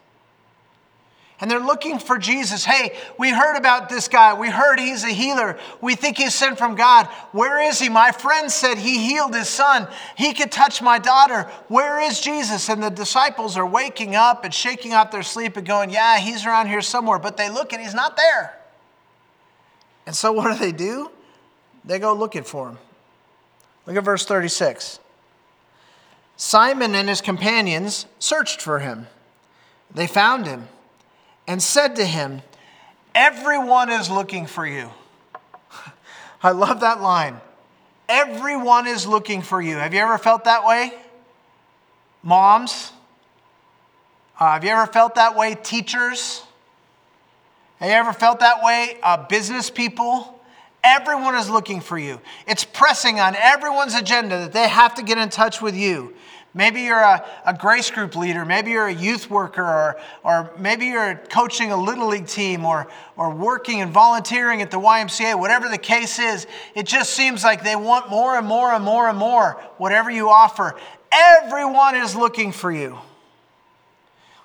And 1.43 1.51
they're 1.51 1.59
looking 1.59 1.99
for 1.99 2.17
Jesus. 2.17 2.63
Hey, 2.63 2.95
we 3.19 3.29
heard 3.29 3.57
about 3.57 3.89
this 3.89 4.07
guy. 4.07 4.33
We 4.33 4.49
heard 4.49 4.79
he's 4.79 5.03
a 5.03 5.09
healer. 5.09 5.59
We 5.81 5.93
think 5.93 6.17
he's 6.17 6.33
sent 6.33 6.57
from 6.57 6.75
God. 6.75 7.07
Where 7.33 7.61
is 7.61 7.79
he? 7.79 7.89
My 7.89 8.13
friend 8.13 8.49
said 8.49 8.77
he 8.77 8.97
healed 9.09 9.35
his 9.35 9.49
son. 9.49 9.89
He 10.15 10.33
could 10.33 10.53
touch 10.53 10.81
my 10.81 10.99
daughter. 10.99 11.51
Where 11.67 11.99
is 11.99 12.21
Jesus? 12.21 12.69
And 12.69 12.81
the 12.81 12.89
disciples 12.89 13.57
are 13.57 13.65
waking 13.65 14.15
up 14.15 14.45
and 14.45 14.53
shaking 14.53 14.93
off 14.93 15.11
their 15.11 15.21
sleep 15.21 15.57
and 15.57 15.67
going, 15.67 15.89
Yeah, 15.89 16.17
he's 16.17 16.45
around 16.45 16.67
here 16.67 16.79
somewhere. 16.79 17.19
But 17.19 17.35
they 17.35 17.49
look 17.49 17.73
and 17.73 17.81
he's 17.81 17.93
not 17.93 18.15
there. 18.15 18.57
And 20.05 20.15
so 20.15 20.31
what 20.31 20.49
do 20.49 20.57
they 20.57 20.71
do? 20.71 21.11
They 21.83 21.99
go 21.99 22.13
looking 22.13 22.43
for 22.43 22.69
him. 22.69 22.77
Look 23.85 23.97
at 23.97 24.05
verse 24.05 24.25
36. 24.25 24.97
Simon 26.37 26.95
and 26.95 27.09
his 27.09 27.19
companions 27.19 28.05
searched 28.17 28.61
for 28.61 28.79
him. 28.79 29.07
They 29.93 30.07
found 30.07 30.45
him 30.45 30.69
and 31.47 31.61
said 31.61 31.95
to 31.97 32.05
him, 32.05 32.41
Everyone 33.15 33.89
is 33.89 34.09
looking 34.09 34.47
for 34.47 34.65
you. 34.65 34.89
I 36.43 36.51
love 36.51 36.79
that 36.79 37.01
line. 37.01 37.39
Everyone 38.09 38.87
is 38.87 39.05
looking 39.07 39.41
for 39.41 39.61
you. 39.61 39.75
Have 39.77 39.93
you 39.93 39.99
ever 39.99 40.17
felt 40.17 40.45
that 40.45 40.65
way? 40.65 40.93
Moms? 42.23 42.91
Uh, 44.39 44.53
have 44.53 44.63
you 44.63 44.71
ever 44.71 44.87
felt 44.87 45.15
that 45.15 45.35
way, 45.35 45.55
teachers? 45.61 46.43
Have 47.79 47.89
you 47.89 47.95
ever 47.95 48.13
felt 48.13 48.39
that 48.39 48.63
way, 48.63 48.97
uh, 49.03 49.27
business 49.27 49.69
people? 49.69 50.39
Everyone 50.83 51.35
is 51.35 51.49
looking 51.49 51.81
for 51.81 51.97
you. 51.97 52.19
It's 52.47 52.65
pressing 52.65 53.19
on 53.19 53.35
everyone's 53.35 53.95
agenda 53.95 54.39
that 54.39 54.53
they 54.53 54.67
have 54.67 54.95
to 54.95 55.03
get 55.03 55.17
in 55.17 55.29
touch 55.29 55.61
with 55.61 55.75
you. 55.75 56.13
Maybe 56.55 56.81
you're 56.81 56.99
a, 56.99 57.25
a 57.45 57.53
grace 57.55 57.89
group 57.89 58.15
leader. 58.15 58.45
Maybe 58.45 58.71
you're 58.71 58.87
a 58.87 58.93
youth 58.93 59.29
worker, 59.29 59.63
or, 59.63 59.99
or 60.23 60.53
maybe 60.59 60.85
you're 60.85 61.15
coaching 61.29 61.71
a 61.71 61.77
little 61.77 62.07
league 62.07 62.27
team, 62.27 62.63
or, 62.63 62.87
or 63.17 63.31
working 63.31 63.81
and 63.81 63.91
volunteering 63.91 64.61
at 64.61 64.69
the 64.69 64.79
YMCA. 64.79 65.39
Whatever 65.39 65.67
the 65.67 65.79
case 65.79 66.19
is, 66.19 66.45
it 66.75 66.85
just 66.85 67.13
seems 67.13 67.43
like 67.43 67.63
they 67.63 67.75
want 67.75 68.09
more 68.09 68.37
and 68.37 68.45
more 68.45 68.71
and 68.71 68.83
more 68.83 69.09
and 69.09 69.17
more, 69.17 69.53
whatever 69.77 70.11
you 70.11 70.29
offer. 70.29 70.75
Everyone 71.11 71.95
is 71.95 72.15
looking 72.15 72.51
for 72.51 72.71
you. 72.71 72.99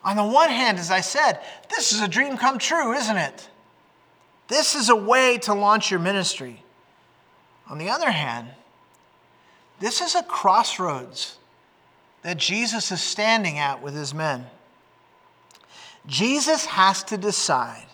On 0.02 0.16
the 0.16 0.24
one 0.24 0.48
hand, 0.48 0.78
as 0.78 0.90
I 0.90 1.02
said, 1.02 1.40
this 1.68 1.92
is 1.92 2.00
a 2.00 2.08
dream 2.08 2.38
come 2.38 2.58
true, 2.58 2.94
isn't 2.94 3.16
it? 3.16 3.50
This 4.46 4.74
is 4.74 4.88
a 4.88 4.96
way 4.96 5.36
to 5.38 5.52
launch 5.52 5.90
your 5.90 6.00
ministry. 6.00 6.62
On 7.68 7.76
the 7.76 7.90
other 7.90 8.10
hand, 8.10 8.48
this 9.80 10.00
is 10.00 10.14
a 10.14 10.22
crossroads 10.22 11.37
that 12.22 12.36
Jesus 12.36 12.90
is 12.90 13.00
standing 13.00 13.58
at 13.58 13.82
with 13.82 13.94
his 13.94 14.12
men. 14.12 14.46
Jesus 16.06 16.66
has 16.66 17.04
to 17.04 17.16
decide 17.16 17.84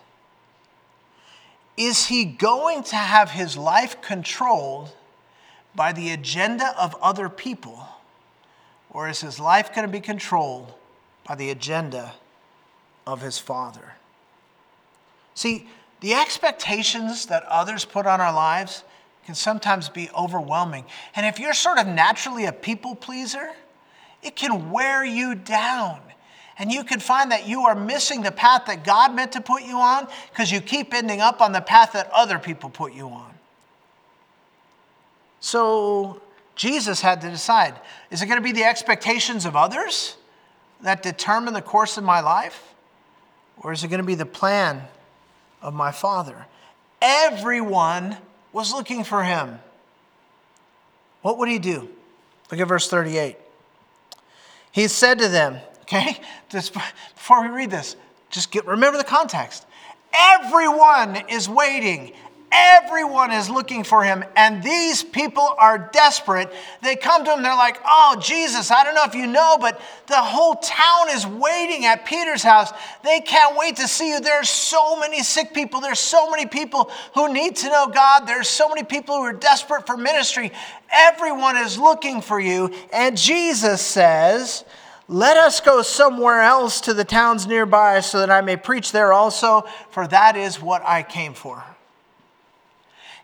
is 1.76 2.06
he 2.06 2.24
going 2.24 2.84
to 2.84 2.96
have 2.96 3.32
his 3.32 3.56
life 3.56 4.00
controlled 4.00 4.92
by 5.74 5.92
the 5.92 6.10
agenda 6.10 6.72
of 6.78 6.94
other 7.02 7.28
people, 7.28 7.88
or 8.90 9.08
is 9.08 9.22
his 9.22 9.40
life 9.40 9.74
going 9.74 9.86
to 9.86 9.92
be 9.92 10.00
controlled 10.00 10.72
by 11.26 11.34
the 11.34 11.50
agenda 11.50 12.14
of 13.06 13.20
his 13.22 13.38
Father? 13.38 13.94
See, 15.34 15.68
the 16.00 16.14
expectations 16.14 17.26
that 17.26 17.42
others 17.44 17.84
put 17.84 18.06
on 18.06 18.20
our 18.20 18.32
lives 18.32 18.84
can 19.26 19.34
sometimes 19.34 19.88
be 19.88 20.10
overwhelming. 20.16 20.84
And 21.16 21.26
if 21.26 21.40
you're 21.40 21.54
sort 21.54 21.78
of 21.78 21.88
naturally 21.88 22.44
a 22.44 22.52
people 22.52 22.94
pleaser, 22.94 23.50
it 24.24 24.36
can 24.36 24.70
wear 24.70 25.04
you 25.04 25.34
down. 25.34 26.00
And 26.56 26.70
you 26.70 26.84
can 26.84 27.00
find 27.00 27.32
that 27.32 27.48
you 27.48 27.62
are 27.62 27.74
missing 27.74 28.22
the 28.22 28.30
path 28.30 28.66
that 28.66 28.84
God 28.84 29.14
meant 29.14 29.32
to 29.32 29.40
put 29.40 29.62
you 29.62 29.76
on 29.76 30.06
because 30.30 30.52
you 30.52 30.60
keep 30.60 30.94
ending 30.94 31.20
up 31.20 31.40
on 31.40 31.52
the 31.52 31.60
path 31.60 31.92
that 31.92 32.10
other 32.12 32.38
people 32.38 32.70
put 32.70 32.92
you 32.92 33.08
on. 33.08 33.34
So 35.40 36.22
Jesus 36.54 37.00
had 37.00 37.20
to 37.22 37.30
decide 37.30 37.74
is 38.10 38.22
it 38.22 38.26
going 38.26 38.38
to 38.38 38.44
be 38.44 38.52
the 38.52 38.64
expectations 38.64 39.44
of 39.44 39.56
others 39.56 40.16
that 40.80 41.02
determine 41.02 41.54
the 41.54 41.62
course 41.62 41.98
of 41.98 42.04
my 42.04 42.20
life? 42.20 42.74
Or 43.58 43.72
is 43.72 43.82
it 43.82 43.88
going 43.88 44.00
to 44.00 44.06
be 44.06 44.14
the 44.14 44.26
plan 44.26 44.82
of 45.60 45.74
my 45.74 45.90
Father? 45.90 46.46
Everyone 47.02 48.16
was 48.52 48.72
looking 48.72 49.04
for 49.04 49.24
him. 49.24 49.58
What 51.22 51.38
would 51.38 51.48
he 51.48 51.58
do? 51.58 51.88
Look 52.50 52.60
at 52.60 52.68
verse 52.68 52.88
38. 52.88 53.36
He 54.74 54.88
said 54.88 55.20
to 55.20 55.28
them, 55.28 55.58
okay, 55.82 56.20
just 56.48 56.74
before 56.74 57.42
we 57.42 57.48
read 57.48 57.70
this, 57.70 57.94
just 58.28 58.50
get, 58.50 58.66
remember 58.66 58.98
the 58.98 59.04
context. 59.04 59.66
Everyone 60.12 61.14
is 61.28 61.48
waiting. 61.48 62.12
Everyone 62.56 63.32
is 63.32 63.50
looking 63.50 63.82
for 63.82 64.04
him, 64.04 64.22
and 64.36 64.62
these 64.62 65.02
people 65.02 65.54
are 65.58 65.90
desperate. 65.92 66.52
They 66.82 66.94
come 66.94 67.24
to 67.24 67.32
him, 67.32 67.42
they're 67.42 67.56
like, 67.56 67.80
Oh, 67.84 68.16
Jesus, 68.22 68.70
I 68.70 68.84
don't 68.84 68.94
know 68.94 69.02
if 69.02 69.16
you 69.16 69.26
know, 69.26 69.58
but 69.60 69.80
the 70.06 70.14
whole 70.14 70.54
town 70.54 71.10
is 71.10 71.26
waiting 71.26 71.84
at 71.84 72.06
Peter's 72.06 72.44
house. 72.44 72.70
They 73.02 73.20
can't 73.20 73.56
wait 73.56 73.76
to 73.76 73.88
see 73.88 74.10
you. 74.10 74.20
There's 74.20 74.48
so 74.48 74.94
many 75.00 75.24
sick 75.24 75.52
people. 75.52 75.80
There's 75.80 75.98
so 75.98 76.30
many 76.30 76.46
people 76.46 76.92
who 77.14 77.32
need 77.32 77.56
to 77.56 77.68
know 77.70 77.88
God. 77.88 78.26
There's 78.28 78.48
so 78.48 78.68
many 78.68 78.84
people 78.84 79.16
who 79.16 79.22
are 79.22 79.32
desperate 79.32 79.84
for 79.84 79.96
ministry. 79.96 80.52
Everyone 80.92 81.56
is 81.56 81.76
looking 81.76 82.20
for 82.20 82.38
you. 82.38 82.72
And 82.92 83.16
Jesus 83.16 83.80
says, 83.80 84.64
Let 85.08 85.36
us 85.36 85.60
go 85.60 85.82
somewhere 85.82 86.42
else 86.42 86.80
to 86.82 86.94
the 86.94 87.04
towns 87.04 87.48
nearby 87.48 87.98
so 87.98 88.20
that 88.20 88.30
I 88.30 88.42
may 88.42 88.56
preach 88.56 88.92
there 88.92 89.12
also, 89.12 89.62
for 89.90 90.06
that 90.06 90.36
is 90.36 90.62
what 90.62 90.82
I 90.86 91.02
came 91.02 91.34
for. 91.34 91.64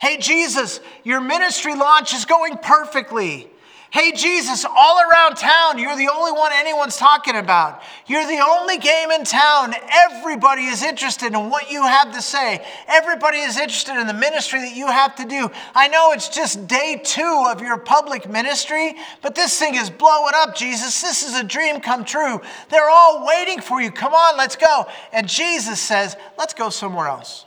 Hey, 0.01 0.17
Jesus, 0.17 0.81
your 1.05 1.21
ministry 1.21 1.75
launch 1.75 2.15
is 2.15 2.25
going 2.25 2.57
perfectly. 2.57 3.51
Hey, 3.91 4.13
Jesus, 4.13 4.65
all 4.65 5.01
around 5.01 5.35
town, 5.35 5.79
you're 5.79 5.97
the 5.97 6.09
only 6.09 6.31
one 6.31 6.53
anyone's 6.55 6.97
talking 6.97 7.35
about. 7.35 7.83
You're 8.07 8.27
the 8.27 8.39
only 8.39 8.79
game 8.79 9.11
in 9.11 9.25
town. 9.25 9.75
Everybody 9.93 10.63
is 10.63 10.85
interested 10.85 11.35
in 11.35 11.51
what 11.51 11.71
you 11.73 11.83
have 11.83 12.13
to 12.13 12.23
say. 12.23 12.65
Everybody 12.87 13.39
is 13.39 13.59
interested 13.59 14.01
in 14.01 14.07
the 14.07 14.15
ministry 14.15 14.61
that 14.61 14.77
you 14.77 14.87
have 14.87 15.17
to 15.17 15.25
do. 15.25 15.51
I 15.75 15.89
know 15.89 16.13
it's 16.13 16.29
just 16.29 16.69
day 16.69 17.01
two 17.05 17.47
of 17.49 17.61
your 17.61 17.79
public 17.79 18.31
ministry, 18.31 18.95
but 19.23 19.35
this 19.35 19.59
thing 19.59 19.75
is 19.75 19.91
blowing 19.91 20.35
up, 20.37 20.55
Jesus. 20.55 21.03
This 21.03 21.25
is 21.25 21.35
a 21.35 21.43
dream 21.43 21.81
come 21.81 22.05
true. 22.05 22.41
They're 22.69 22.89
all 22.89 23.27
waiting 23.27 23.61
for 23.61 23.83
you. 23.83 23.91
Come 23.91 24.15
on, 24.15 24.39
let's 24.39 24.57
go. 24.57 24.87
And 25.13 25.29
Jesus 25.29 25.81
says, 25.81 26.17
let's 26.39 26.55
go 26.55 26.71
somewhere 26.71 27.09
else. 27.09 27.45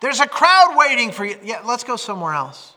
There's 0.00 0.20
a 0.20 0.26
crowd 0.26 0.74
waiting 0.76 1.10
for 1.10 1.24
you. 1.24 1.38
Yeah, 1.42 1.62
let's 1.64 1.84
go 1.84 1.96
somewhere 1.96 2.34
else. 2.34 2.74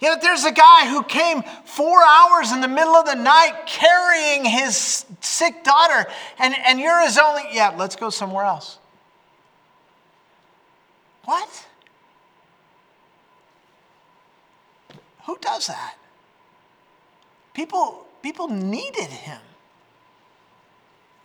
Yet 0.00 0.20
there's 0.20 0.44
a 0.44 0.52
guy 0.52 0.88
who 0.88 1.04
came 1.04 1.42
four 1.64 2.00
hours 2.04 2.50
in 2.50 2.60
the 2.60 2.68
middle 2.68 2.96
of 2.96 3.06
the 3.06 3.14
night 3.14 3.66
carrying 3.66 4.44
his 4.44 5.06
sick 5.20 5.62
daughter, 5.62 6.10
and, 6.40 6.54
and 6.66 6.80
you're 6.80 7.00
his 7.02 7.18
only. 7.18 7.42
Yeah, 7.52 7.74
let's 7.78 7.94
go 7.94 8.10
somewhere 8.10 8.44
else. 8.44 8.78
What? 11.24 11.66
Who 15.26 15.38
does 15.40 15.68
that? 15.68 15.94
People, 17.54 18.04
people 18.22 18.48
needed 18.48 19.10
him. 19.10 19.40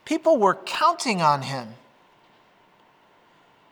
People 0.06 0.38
were 0.38 0.54
counting 0.54 1.22
on 1.22 1.42
him. 1.42 1.74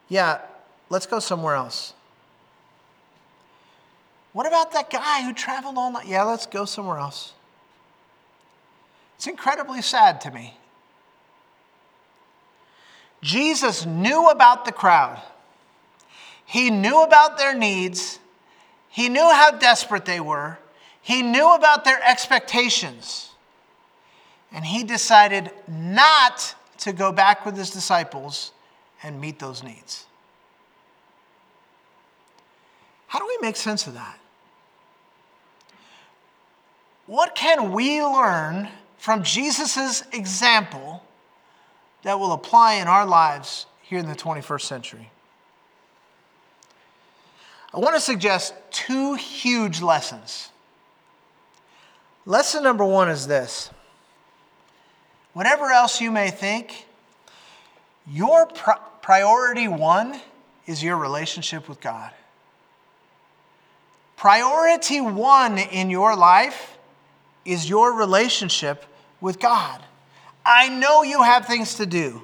Yeah, 0.09 0.41
let's 0.89 1.05
go 1.05 1.19
somewhere 1.19 1.55
else. 1.55 1.93
What 4.33 4.45
about 4.45 4.73
that 4.73 4.89
guy 4.89 5.23
who 5.23 5.33
traveled 5.33 5.77
all 5.77 5.91
night? 5.91 6.07
Yeah, 6.07 6.23
let's 6.23 6.45
go 6.45 6.65
somewhere 6.65 6.97
else. 6.97 7.33
It's 9.15 9.27
incredibly 9.27 9.81
sad 9.81 10.19
to 10.21 10.31
me. 10.31 10.57
Jesus 13.21 13.85
knew 13.85 14.27
about 14.27 14.65
the 14.65 14.71
crowd. 14.71 15.21
He 16.45 16.69
knew 16.69 17.01
about 17.01 17.37
their 17.37 17.55
needs. 17.55 18.19
He 18.89 19.09
knew 19.09 19.29
how 19.31 19.51
desperate 19.51 20.05
they 20.05 20.19
were. 20.19 20.59
He 21.01 21.21
knew 21.21 21.55
about 21.55 21.85
their 21.85 21.99
expectations. 22.03 23.31
And 24.51 24.65
he 24.65 24.83
decided 24.83 25.49
not 25.67 26.55
to 26.79 26.93
go 26.93 27.11
back 27.11 27.45
with 27.45 27.57
his 27.57 27.71
disciples 27.71 28.51
and 29.01 29.19
meet 29.19 29.39
those 29.39 29.63
needs. 29.63 30.05
How 33.15 33.19
do 33.19 33.27
we 33.27 33.37
make 33.47 33.55
sense 33.55 33.87
of 33.87 33.93
that? 33.93 34.19
What 37.05 37.33
can 37.33 37.71
we 37.71 38.03
learn 38.03 38.67
from 38.97 39.23
Jesus' 39.23 40.03
example 40.11 41.01
that 42.03 42.19
will 42.19 42.33
apply 42.33 42.73
in 42.73 42.89
our 42.89 43.05
lives 43.05 43.67
here 43.81 43.99
in 43.99 44.07
the 44.09 44.15
21st 44.15 44.63
century? 44.63 45.11
I 47.73 47.79
want 47.79 47.95
to 47.95 48.01
suggest 48.01 48.53
two 48.69 49.13
huge 49.13 49.81
lessons. 49.81 50.49
Lesson 52.25 52.63
number 52.63 52.83
one 52.83 53.09
is 53.09 53.27
this 53.27 53.69
whatever 55.31 55.71
else 55.71 56.01
you 56.01 56.11
may 56.11 56.31
think, 56.31 56.85
your 58.11 58.45
priority 59.01 59.69
one 59.69 60.19
is 60.67 60.83
your 60.83 60.97
relationship 60.97 61.69
with 61.69 61.79
God. 61.79 62.11
Priority 64.17 65.01
one 65.01 65.57
in 65.57 65.89
your 65.89 66.15
life 66.15 66.77
is 67.43 67.69
your 67.69 67.93
relationship 67.93 68.85
with 69.21 69.39
God. 69.39 69.81
I 70.45 70.69
know 70.69 71.03
you 71.03 71.21
have 71.21 71.45
things 71.45 71.75
to 71.75 71.85
do. 71.85 72.21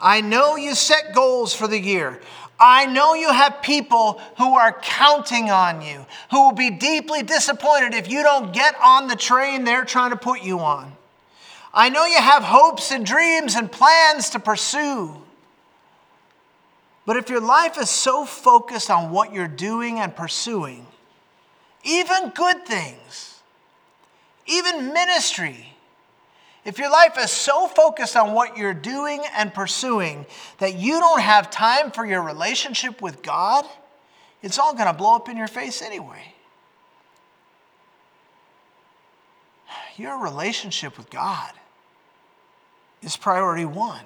I 0.00 0.20
know 0.20 0.56
you 0.56 0.74
set 0.74 1.14
goals 1.14 1.54
for 1.54 1.68
the 1.68 1.78
year. 1.78 2.20
I 2.58 2.86
know 2.86 3.14
you 3.14 3.32
have 3.32 3.62
people 3.62 4.20
who 4.36 4.54
are 4.54 4.78
counting 4.82 5.50
on 5.50 5.80
you, 5.80 6.04
who 6.30 6.44
will 6.44 6.54
be 6.54 6.70
deeply 6.70 7.22
disappointed 7.22 7.94
if 7.94 8.10
you 8.10 8.22
don't 8.22 8.52
get 8.52 8.74
on 8.82 9.08
the 9.08 9.16
train 9.16 9.64
they're 9.64 9.84
trying 9.84 10.10
to 10.10 10.16
put 10.16 10.42
you 10.42 10.58
on. 10.60 10.92
I 11.72 11.88
know 11.88 12.04
you 12.04 12.18
have 12.18 12.42
hopes 12.42 12.90
and 12.90 13.06
dreams 13.06 13.54
and 13.54 13.70
plans 13.70 14.30
to 14.30 14.38
pursue. 14.38 15.16
But 17.06 17.16
if 17.16 17.28
your 17.28 17.40
life 17.40 17.78
is 17.78 17.90
so 17.90 18.24
focused 18.24 18.90
on 18.90 19.10
what 19.10 19.32
you're 19.32 19.48
doing 19.48 19.98
and 19.98 20.14
pursuing, 20.14 20.86
even 21.82 22.30
good 22.30 22.66
things, 22.66 23.40
even 24.46 24.92
ministry, 24.92 25.74
if 26.64 26.78
your 26.78 26.90
life 26.90 27.16
is 27.18 27.30
so 27.30 27.66
focused 27.68 28.16
on 28.16 28.32
what 28.32 28.56
you're 28.56 28.74
doing 28.74 29.22
and 29.34 29.52
pursuing 29.52 30.26
that 30.58 30.74
you 30.74 31.00
don't 31.00 31.20
have 31.20 31.50
time 31.50 31.90
for 31.90 32.04
your 32.04 32.22
relationship 32.22 33.00
with 33.00 33.22
God, 33.22 33.64
it's 34.42 34.58
all 34.58 34.74
going 34.74 34.86
to 34.86 34.92
blow 34.92 35.16
up 35.16 35.28
in 35.28 35.36
your 35.36 35.48
face 35.48 35.80
anyway. 35.80 36.34
Your 39.96 40.18
relationship 40.18 40.96
with 40.98 41.10
God 41.10 41.52
is 43.02 43.16
priority 43.16 43.64
one. 43.64 44.04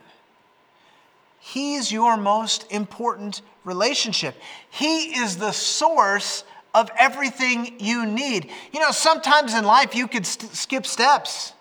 He's 1.46 1.92
your 1.92 2.16
most 2.16 2.64
important 2.72 3.42
relationship. 3.64 4.34
He 4.70 5.18
is 5.18 5.36
the 5.36 5.52
source 5.52 6.42
of 6.72 6.90
everything 6.98 7.74
you 7.78 8.06
need. 8.06 8.50
You 8.72 8.80
know, 8.80 8.92
sometimes 8.92 9.52
in 9.52 9.62
life 9.62 9.94
you 9.94 10.08
could 10.08 10.24
st- 10.24 10.54
skip 10.54 10.86
steps. 10.86 11.52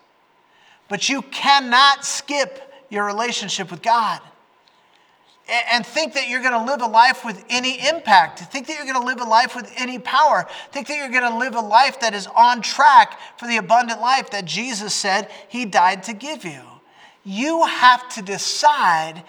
But 0.88 1.10
you 1.10 1.22
cannot 1.22 2.06
skip 2.06 2.74
your 2.90 3.04
relationship 3.04 3.72
with 3.72 3.82
God 3.82 4.22
and 5.50 5.86
think 5.86 6.14
that 6.14 6.30
you're 6.30 6.42
going 6.42 6.54
to 6.54 6.64
live 6.64 6.82
a 6.82 6.88
life 6.88 7.26
with 7.26 7.44
any 7.50 7.86
impact, 7.86 8.40
think 8.40 8.68
that 8.68 8.78
you're 8.78 8.86
going 8.86 9.02
to 9.02 9.06
live 9.06 9.20
a 9.20 9.30
life 9.30 9.54
with 9.54 9.70
any 9.76 10.00
power, 10.00 10.48
think 10.72 10.88
that 10.88 10.96
you're 10.96 11.10
going 11.10 11.30
to 11.30 11.38
live 11.38 11.56
a 11.56 11.62
life 11.62 12.00
that 12.00 12.14
is 12.14 12.26
on 12.28 12.62
track 12.62 13.20
for 13.38 13.50
the 13.50 13.58
abundant 13.58 14.00
life 14.00 14.30
that 14.30 14.46
Jesus 14.46 14.94
said 14.94 15.30
He 15.50 15.66
died 15.66 16.04
to 16.04 16.14
give 16.14 16.46
you. 16.46 16.62
You 17.26 17.66
have 17.66 18.08
to 18.16 18.22
decide 18.22 19.24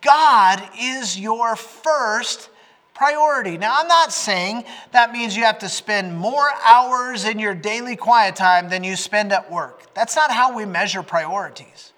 God 0.00 0.62
is 0.78 1.18
your 1.18 1.56
first 1.56 2.48
priority. 2.94 3.58
Now, 3.58 3.76
I'm 3.80 3.88
not 3.88 4.12
saying 4.12 4.64
that 4.92 5.12
means 5.12 5.36
you 5.36 5.44
have 5.44 5.58
to 5.58 5.68
spend 5.68 6.16
more 6.16 6.48
hours 6.64 7.24
in 7.24 7.38
your 7.38 7.54
daily 7.54 7.96
quiet 7.96 8.36
time 8.36 8.68
than 8.68 8.84
you 8.84 8.96
spend 8.96 9.32
at 9.32 9.50
work. 9.50 9.92
That's 9.94 10.16
not 10.16 10.30
how 10.30 10.54
we 10.54 10.64
measure 10.64 11.02
priorities. 11.02 11.92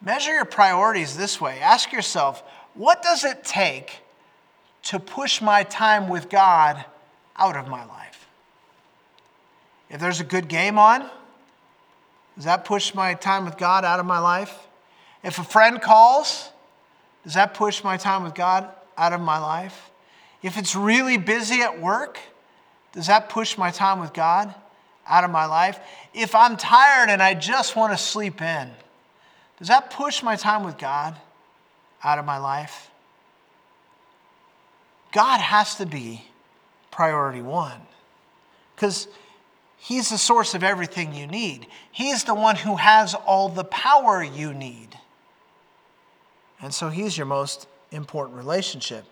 Measure 0.00 0.32
your 0.32 0.44
priorities 0.44 1.16
this 1.16 1.40
way 1.40 1.60
ask 1.60 1.92
yourself, 1.92 2.42
what 2.74 3.02
does 3.02 3.24
it 3.24 3.44
take 3.44 4.00
to 4.84 4.98
push 4.98 5.42
my 5.42 5.64
time 5.64 6.08
with 6.08 6.28
God 6.28 6.84
out 7.36 7.56
of 7.56 7.68
my 7.68 7.84
life? 7.84 8.28
If 9.90 10.00
there's 10.00 10.20
a 10.20 10.24
good 10.24 10.48
game 10.48 10.78
on, 10.78 11.08
does 12.36 12.44
that 12.44 12.64
push 12.64 12.94
my 12.94 13.14
time 13.14 13.44
with 13.44 13.58
God 13.58 13.84
out 13.84 14.00
of 14.00 14.06
my 14.06 14.18
life? 14.18 14.67
If 15.22 15.38
a 15.38 15.44
friend 15.44 15.80
calls, 15.80 16.50
does 17.24 17.34
that 17.34 17.54
push 17.54 17.82
my 17.82 17.96
time 17.96 18.24
with 18.24 18.34
God 18.34 18.68
out 18.96 19.12
of 19.12 19.20
my 19.20 19.38
life? 19.38 19.90
If 20.42 20.56
it's 20.56 20.74
really 20.76 21.16
busy 21.16 21.62
at 21.62 21.80
work, 21.80 22.18
does 22.92 23.08
that 23.08 23.28
push 23.28 23.58
my 23.58 23.70
time 23.70 24.00
with 24.00 24.12
God 24.12 24.54
out 25.06 25.24
of 25.24 25.30
my 25.30 25.46
life? 25.46 25.80
If 26.14 26.34
I'm 26.34 26.56
tired 26.56 27.10
and 27.10 27.22
I 27.22 27.34
just 27.34 27.76
want 27.76 27.92
to 27.92 27.98
sleep 27.98 28.40
in, 28.40 28.70
does 29.58 29.68
that 29.68 29.90
push 29.90 30.22
my 30.22 30.36
time 30.36 30.64
with 30.64 30.78
God 30.78 31.16
out 32.02 32.18
of 32.18 32.24
my 32.24 32.38
life? 32.38 32.90
God 35.12 35.40
has 35.40 35.76
to 35.76 35.86
be 35.86 36.24
priority 36.90 37.42
one 37.42 37.80
because 38.74 39.08
He's 39.80 40.10
the 40.10 40.18
source 40.18 40.54
of 40.54 40.64
everything 40.64 41.14
you 41.14 41.26
need. 41.26 41.66
He's 41.90 42.24
the 42.24 42.34
one 42.34 42.56
who 42.56 42.76
has 42.76 43.14
all 43.14 43.48
the 43.48 43.64
power 43.64 44.22
you 44.22 44.52
need. 44.52 44.98
And 46.60 46.72
so 46.74 46.88
He's 46.88 47.16
your 47.16 47.26
most 47.26 47.68
important 47.90 48.36
relationship. 48.36 49.04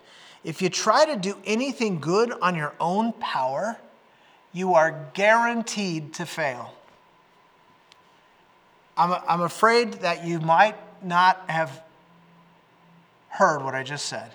If 0.43 0.61
you 0.61 0.69
try 0.69 1.05
to 1.05 1.15
do 1.15 1.37
anything 1.45 1.99
good 1.99 2.31
on 2.41 2.55
your 2.55 2.73
own 2.79 3.13
power, 3.13 3.77
you 4.53 4.75
are 4.75 5.07
guaranteed 5.13 6.13
to 6.15 6.25
fail. 6.25 6.73
I'm, 8.95 9.21
I'm 9.27 9.41
afraid 9.41 9.93
that 9.95 10.25
you 10.25 10.39
might 10.39 10.75
not 11.03 11.43
have 11.49 11.81
heard 13.29 13.63
what 13.63 13.75
I 13.75 13.83
just 13.83 14.05
said. 14.05 14.31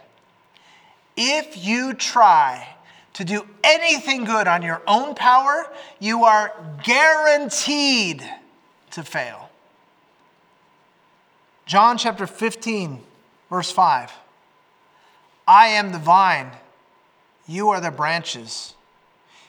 If 1.17 1.65
you 1.65 1.95
try 1.95 2.69
to 3.15 3.25
do 3.25 3.47
anything 3.63 4.25
good 4.25 4.47
on 4.47 4.63
your 4.63 4.81
own 4.87 5.15
power, 5.15 5.67
you 5.99 6.25
are 6.25 6.55
guaranteed 6.85 8.25
to 8.93 9.03
fail. 9.03 9.51
John 11.67 11.97
chapter 11.99 12.27
15, 12.27 13.03
verse 13.51 13.71
5. 13.71 14.13
I 15.47 15.67
am 15.69 15.93
the 15.93 15.99
vine, 15.99 16.51
you 17.47 17.71
are 17.71 17.81
the 17.81 17.91
branches. 17.91 18.75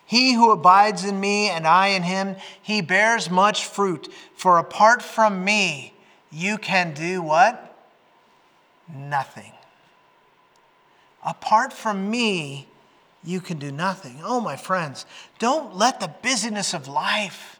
He 0.05 0.33
who 0.33 0.51
abides 0.51 1.05
in 1.05 1.19
me 1.19 1.49
and 1.49 1.65
I 1.65 1.87
in 1.87 2.03
him, 2.03 2.35
he 2.61 2.81
bears 2.81 3.29
much 3.29 3.65
fruit. 3.65 4.11
For 4.35 4.57
apart 4.57 5.01
from 5.01 5.43
me, 5.43 5.93
you 6.31 6.57
can 6.57 6.93
do 6.93 7.21
what? 7.21 7.75
Nothing. 8.93 9.53
Apart 11.25 11.71
from 11.71 12.11
me, 12.11 12.67
you 13.23 13.39
can 13.39 13.57
do 13.57 13.71
nothing. 13.71 14.19
Oh, 14.23 14.41
my 14.41 14.57
friends, 14.57 15.05
don't 15.39 15.75
let 15.75 15.99
the 15.99 16.13
busyness 16.21 16.73
of 16.73 16.87
life 16.87 17.52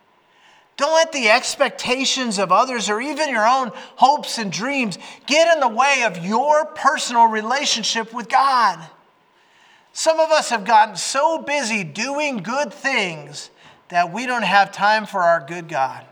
don't 0.76 0.94
let 0.94 1.12
the 1.12 1.30
expectations 1.30 2.40
of 2.40 2.52
others 2.52 2.90
or 2.90 3.00
even 3.00 3.30
your 3.30 3.48
own 3.48 3.72
hopes 3.96 4.38
and 4.38 4.52
dreams 4.52 4.98
get 5.28 5.54
in 5.54 5.60
the 5.60 5.68
way 5.68 6.04
of 6.06 6.26
your 6.26 6.66
personal 6.66 7.26
relationship 7.26 8.14
with 8.14 8.28
God. 8.28 8.80
Some 9.94 10.20
of 10.20 10.32
us 10.32 10.50
have 10.50 10.66
gotten 10.66 10.96
so 10.96 11.38
busy 11.38 11.84
doing 11.84 12.38
good 12.38 12.74
things 12.74 13.52
that 13.90 14.12
we 14.12 14.26
don't 14.26 14.44
have 14.44 14.72
time 14.72 15.06
for 15.06 15.22
our 15.22 15.46
good 15.46 15.70
God. 15.70 16.04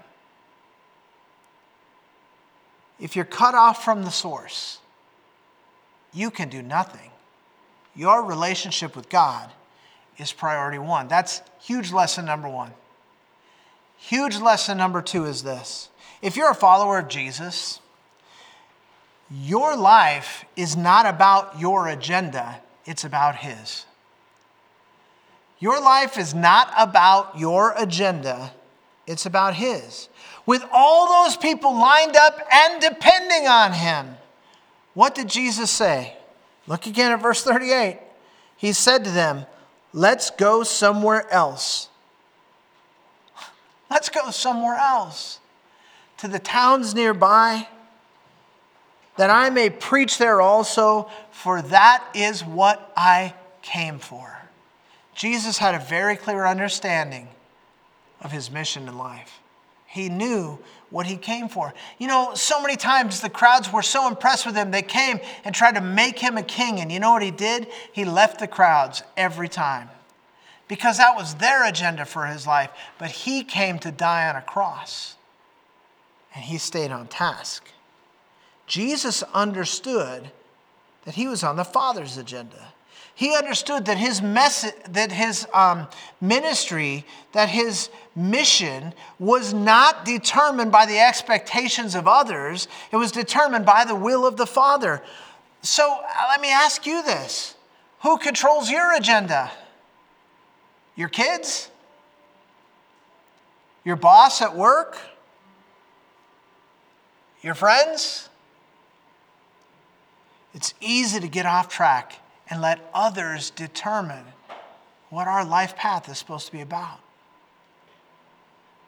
If 3.00 3.16
you're 3.16 3.26
cut 3.26 3.56
off 3.56 3.84
from 3.84 4.04
the 4.04 4.12
source, 4.12 4.78
you 6.14 6.30
can 6.30 6.50
do 6.50 6.62
nothing. 6.62 7.10
Your 7.96 8.24
relationship 8.24 8.96
with 8.96 9.10
God 9.10 9.50
is 10.20 10.32
priority 10.32 10.78
one. 10.78 11.08
That's 11.08 11.42
huge 11.60 11.92
lesson 11.92 12.26
number 12.26 12.48
one. 12.48 12.72
Huge 14.02 14.38
lesson 14.38 14.80
number 14.80 15.02
two 15.02 15.26
is 15.26 15.44
this 15.44 15.90
if 16.24 16.36
you're 16.36 16.50
a 16.50 16.56
follower 16.56 16.98
of 16.98 17.08
Jesus, 17.08 17.80
your 19.30 19.78
life 19.78 20.44
is 20.56 20.76
not 20.76 21.06
about 21.06 21.60
your 21.60 21.88
agenda, 21.88 22.60
it's 22.86 23.04
about 23.04 23.36
His. 23.38 23.86
Your 25.60 25.80
life 25.80 26.18
is 26.18 26.34
not 26.34 26.74
about 26.76 27.38
your 27.38 27.76
agenda, 27.78 28.52
it's 29.06 29.28
about 29.28 29.54
His. 29.54 30.10
With 30.48 30.66
all 30.74 31.24
those 31.24 31.38
people 31.38 31.72
lined 31.72 32.16
up 32.16 32.40
and 32.52 32.82
depending 32.82 33.48
on 33.48 33.74
Him, 33.74 34.18
what 34.96 35.14
did 35.14 35.30
Jesus 35.30 35.70
say? 35.70 36.18
Look 36.66 36.88
again 36.88 37.12
at 37.12 37.22
verse 37.22 37.44
38. 37.44 38.00
He 38.58 38.74
said 38.74 39.04
to 39.06 39.12
them, 39.12 39.46
Let's 39.94 40.32
go 40.32 40.64
somewhere 40.64 41.32
else 41.32 41.90
Let's 43.92 44.08
go 44.08 44.32
somewhere 44.32 44.78
else, 44.78 45.42
to 46.20 46.30
the 46.30 46.40
towns 46.40 46.96
nearby, 46.96 47.68
that 49.18 49.30
I 49.30 49.50
may 49.50 49.70
preach 49.70 50.18
there 50.18 50.40
also, 50.40 51.10
for 51.30 51.62
that 51.62 52.02
is 52.16 52.42
what 52.42 52.94
I 52.96 53.34
came 53.62 54.00
for. 54.00 54.44
Jesus 55.14 55.58
had 55.58 55.76
a 55.76 55.80
very 55.80 56.16
clear 56.16 56.46
understanding 56.46 57.28
of 58.22 58.32
his 58.32 58.50
mission 58.50 58.88
in 58.88 58.98
life. 58.98 59.42
He 59.88 60.08
knew 60.08 60.58
what 60.90 61.06
he 61.06 61.18
came 61.18 61.50
for. 61.50 61.74
You 62.00 62.08
know, 62.08 62.32
so 62.34 62.62
many 62.62 62.78
times 62.78 63.20
the 63.20 63.30
crowds 63.30 63.74
were 63.74 63.82
so 63.82 64.08
impressed 64.08 64.46
with 64.46 64.56
him, 64.56 64.72
they 64.72 64.84
came 64.84 65.20
and 65.44 65.54
tried 65.54 65.76
to 65.76 65.82
make 65.82 66.18
him 66.18 66.38
a 66.38 66.44
king. 66.44 66.80
And 66.80 66.90
you 66.90 67.02
know 67.02 67.12
what 67.12 67.24
he 67.24 67.32
did? 67.32 67.68
He 67.92 68.06
left 68.06 68.40
the 68.40 68.48
crowds 68.48 69.04
every 69.18 69.50
time 69.50 69.90
because 70.72 71.00
that 71.00 71.18
was 71.18 71.36
their 71.36 71.68
agenda 71.68 72.06
for 72.06 72.28
his 72.28 72.48
life. 72.48 72.70
But 72.98 73.10
he 73.10 73.44
came 73.44 73.78
to 73.80 73.92
die 73.92 74.30
on 74.30 74.38
a 74.38 74.42
cross. 74.42 75.16
and 76.34 76.46
he 76.46 76.58
stayed 76.58 76.92
on 76.92 77.08
task. 77.08 77.66
Jesus 78.68 79.22
understood 79.34 80.32
that 81.04 81.16
he 81.16 81.28
was 81.28 81.44
on 81.44 81.58
the 81.58 81.66
Father's 81.66 82.16
agenda. 82.16 82.72
He 83.14 83.36
understood 83.36 83.84
that 83.88 83.98
his 83.98 84.22
message, 84.22 84.76
that 84.88 85.12
his 85.12 85.46
um, 85.54 85.88
ministry, 86.22 87.06
that 87.34 87.50
his 87.50 87.90
mission 88.16 88.94
was 89.20 89.54
not 89.54 90.06
determined 90.06 90.72
by 90.72 90.86
the 90.86 91.00
expectations 91.00 91.96
of 91.96 92.08
others. 92.08 92.70
It 92.94 92.96
was 92.96 93.12
determined 93.12 93.66
by 93.66 93.84
the 93.84 93.94
will 93.96 94.26
of 94.26 94.38
the 94.38 94.48
Father. 94.48 95.04
So 95.64 95.92
uh, 95.92 96.28
let 96.30 96.40
me 96.40 96.50
ask 96.50 96.86
you 96.86 97.04
this: 97.04 97.56
Who 98.04 98.18
controls 98.18 98.72
your 98.72 98.96
agenda? 98.96 99.52
Your 100.96 101.10
kids? 101.10 101.70
Your 103.84 103.96
boss 103.96 104.42
at 104.42 104.56
work? 104.56 104.98
Your 107.42 107.56
friends? 107.56 108.30
It's 110.54 110.74
easy 110.80 111.20
to 111.20 111.28
get 111.28 111.46
off 111.46 111.70
track 111.70 112.20
and 112.50 112.62
let 112.62 112.80
others 112.94 113.50
determine 113.50 114.26
what 115.10 115.28
our 115.28 115.46
life 115.46 115.76
path 115.76 116.10
is 116.10 116.18
supposed 116.18 116.48
to 116.48 116.52
be 116.52 116.62
about. 116.62 117.00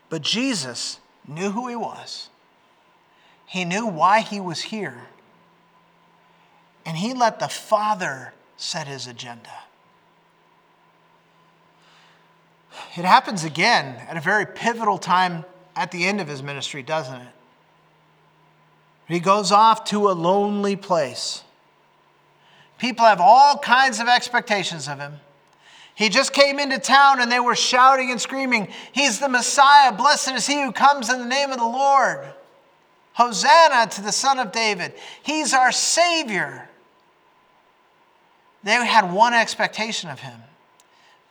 But 0.10 0.22
Jesus 0.22 1.00
knew 1.28 1.52
who 1.52 1.68
he 1.68 1.76
was, 1.76 2.30
he 3.46 3.66
knew 3.66 3.88
why 3.88 4.22
he 4.22 4.40
was 4.40 4.62
here, 4.62 5.08
and 6.86 6.98
he 6.98 7.14
let 7.14 7.40
the 7.40 7.48
Father 7.48 8.34
set 8.58 8.88
his 8.88 9.08
agenda. 9.08 9.63
It 12.96 13.06
happens 13.06 13.44
again 13.44 13.96
at 14.08 14.18
a 14.18 14.22
very 14.22 14.46
pivotal 14.46 14.98
time 14.98 15.46
at 15.76 15.92
the 15.92 16.06
end 16.06 16.22
of 16.22 16.28
his 16.28 16.44
ministry, 16.44 16.84
doesn't 16.84 17.22
it? 17.22 17.28
He 19.08 19.20
goes 19.20 19.52
off 19.52 19.86
to 19.86 20.10
a 20.10 20.14
lonely 20.14 20.76
place. 20.76 21.44
People 22.78 23.06
have 23.06 23.22
all 23.22 23.58
kinds 23.58 24.00
of 24.00 24.08
expectations 24.08 24.88
of 24.88 25.00
him. 25.00 25.20
He 25.96 26.10
just 26.10 26.34
came 26.34 26.60
into 26.60 26.80
town 26.80 27.22
and 27.22 27.32
they 27.32 27.40
were 27.40 27.56
shouting 27.56 28.10
and 28.10 28.20
screaming, 28.20 28.70
He's 28.92 29.20
the 29.20 29.30
Messiah. 29.30 29.92
Blessed 29.92 30.32
is 30.32 30.48
he 30.48 30.62
who 30.62 30.72
comes 30.72 31.10
in 31.10 31.20
the 31.20 31.26
name 31.26 31.52
of 31.52 31.60
the 31.60 31.66
Lord. 31.66 32.26
Hosanna 33.14 33.88
to 33.92 34.02
the 34.02 34.12
Son 34.12 34.40
of 34.40 34.52
David. 34.52 34.94
He's 35.22 35.54
our 35.54 35.72
Savior. 35.72 36.68
They 38.64 38.74
had 38.74 39.14
one 39.14 39.34
expectation 39.34 40.10
of 40.10 40.20
him. 40.20 40.42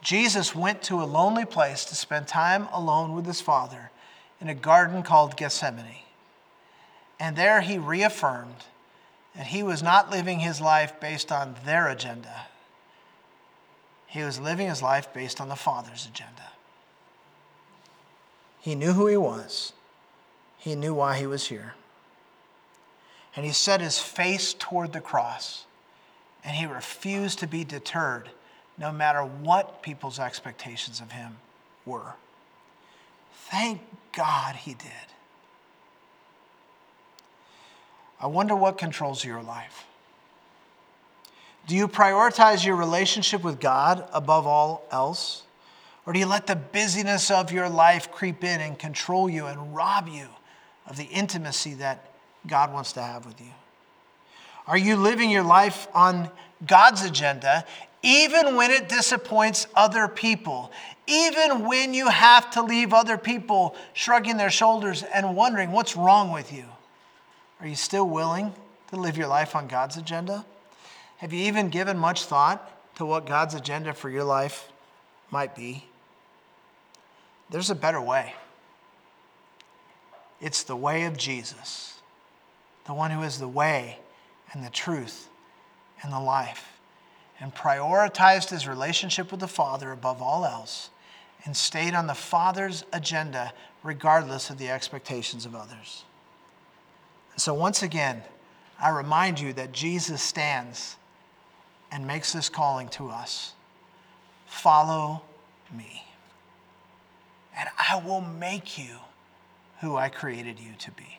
Jesus 0.02 0.54
went 0.54 0.82
to 0.82 1.00
a 1.00 1.04
lonely 1.04 1.44
place 1.44 1.84
to 1.86 1.94
spend 1.94 2.26
time 2.26 2.68
alone 2.72 3.14
with 3.14 3.24
his 3.24 3.40
Father 3.40 3.92
in 4.40 4.48
a 4.48 4.54
garden 4.54 5.04
called 5.04 5.36
Gethsemane. 5.36 6.02
And 7.20 7.36
there 7.36 7.60
he 7.60 7.78
reaffirmed 7.78 8.64
that 9.36 9.46
he 9.46 9.62
was 9.62 9.80
not 9.80 10.10
living 10.10 10.40
his 10.40 10.60
life 10.60 10.98
based 11.00 11.30
on 11.30 11.54
their 11.64 11.88
agenda, 11.88 12.46
he 14.06 14.22
was 14.22 14.38
living 14.38 14.68
his 14.68 14.82
life 14.82 15.14
based 15.14 15.40
on 15.40 15.48
the 15.48 15.56
Father's 15.56 16.04
agenda. 16.04 16.50
He 18.60 18.74
knew 18.74 18.92
who 18.92 19.06
he 19.06 19.16
was, 19.16 19.72
he 20.58 20.74
knew 20.74 20.92
why 20.92 21.16
he 21.16 21.26
was 21.26 21.46
here. 21.46 21.74
And 23.34 23.46
he 23.46 23.52
set 23.52 23.80
his 23.80 23.98
face 23.98 24.52
toward 24.52 24.92
the 24.92 25.00
cross, 25.00 25.64
and 26.44 26.56
he 26.56 26.66
refused 26.66 27.38
to 27.38 27.46
be 27.46 27.64
deterred 27.64 28.28
no 28.78 28.90
matter 28.90 29.22
what 29.22 29.82
people's 29.82 30.18
expectations 30.18 31.00
of 31.00 31.12
him 31.12 31.36
were. 31.84 32.14
Thank 33.50 33.80
God 34.12 34.56
he 34.56 34.74
did. 34.74 34.90
I 38.20 38.26
wonder 38.26 38.54
what 38.54 38.78
controls 38.78 39.24
your 39.24 39.42
life. 39.42 39.84
Do 41.66 41.76
you 41.76 41.86
prioritize 41.86 42.64
your 42.64 42.76
relationship 42.76 43.42
with 43.42 43.60
God 43.60 44.08
above 44.12 44.46
all 44.46 44.84
else? 44.90 45.42
Or 46.06 46.12
do 46.12 46.18
you 46.18 46.26
let 46.26 46.46
the 46.46 46.56
busyness 46.56 47.30
of 47.30 47.52
your 47.52 47.68
life 47.68 48.10
creep 48.10 48.42
in 48.42 48.60
and 48.60 48.78
control 48.78 49.28
you 49.28 49.46
and 49.46 49.74
rob 49.74 50.08
you 50.08 50.28
of 50.86 50.96
the 50.96 51.04
intimacy 51.04 51.74
that 51.74 52.10
God 52.46 52.72
wants 52.72 52.92
to 52.94 53.02
have 53.02 53.26
with 53.26 53.40
you? 53.40 53.52
Are 54.66 54.78
you 54.78 54.96
living 54.96 55.30
your 55.30 55.44
life 55.44 55.86
on 55.94 56.30
God's 56.66 57.04
agenda 57.04 57.64
even 58.02 58.56
when 58.56 58.70
it 58.70 58.88
disappoints 58.88 59.66
other 59.74 60.08
people? 60.08 60.72
Even 61.06 61.66
when 61.66 61.94
you 61.94 62.08
have 62.08 62.50
to 62.52 62.62
leave 62.62 62.92
other 62.92 63.18
people 63.18 63.74
shrugging 63.92 64.36
their 64.36 64.50
shoulders 64.50 65.02
and 65.02 65.36
wondering 65.36 65.72
what's 65.72 65.96
wrong 65.96 66.30
with 66.32 66.52
you? 66.52 66.64
Are 67.60 67.66
you 67.66 67.76
still 67.76 68.08
willing 68.08 68.52
to 68.90 68.96
live 68.96 69.16
your 69.16 69.28
life 69.28 69.54
on 69.54 69.68
God's 69.68 69.96
agenda? 69.96 70.44
Have 71.18 71.32
you 71.32 71.44
even 71.44 71.68
given 71.68 71.96
much 71.98 72.24
thought 72.24 72.68
to 72.96 73.06
what 73.06 73.26
God's 73.26 73.54
agenda 73.54 73.94
for 73.94 74.10
your 74.10 74.24
life 74.24 74.68
might 75.30 75.54
be? 75.54 75.84
There's 77.50 77.70
a 77.70 77.74
better 77.74 78.00
way. 78.00 78.34
It's 80.40 80.64
the 80.64 80.74
way 80.74 81.04
of 81.04 81.16
Jesus, 81.16 82.00
the 82.86 82.94
one 82.94 83.12
who 83.12 83.22
is 83.22 83.38
the 83.38 83.46
way 83.46 83.98
and 84.52 84.64
the 84.64 84.70
truth 84.70 85.28
and 86.02 86.12
the 86.12 86.18
life, 86.18 86.71
and 87.42 87.52
prioritized 87.52 88.50
his 88.50 88.68
relationship 88.68 89.32
with 89.32 89.40
the 89.40 89.48
Father 89.48 89.90
above 89.90 90.22
all 90.22 90.46
else, 90.46 90.90
and 91.44 91.56
stayed 91.56 91.92
on 91.92 92.06
the 92.06 92.14
Father's 92.14 92.84
agenda 92.92 93.52
regardless 93.82 94.48
of 94.48 94.58
the 94.58 94.70
expectations 94.70 95.44
of 95.44 95.56
others. 95.56 96.04
So, 97.36 97.52
once 97.52 97.82
again, 97.82 98.22
I 98.80 98.90
remind 98.90 99.40
you 99.40 99.52
that 99.54 99.72
Jesus 99.72 100.22
stands 100.22 100.96
and 101.90 102.06
makes 102.06 102.32
this 102.32 102.48
calling 102.48 102.88
to 102.90 103.08
us 103.08 103.54
follow 104.46 105.22
me, 105.76 106.04
and 107.58 107.68
I 107.76 108.00
will 108.06 108.20
make 108.20 108.78
you 108.78 108.98
who 109.80 109.96
I 109.96 110.10
created 110.10 110.60
you 110.60 110.74
to 110.78 110.92
be. 110.92 111.18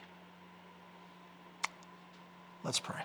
Let's 2.62 2.80
pray. 2.80 3.02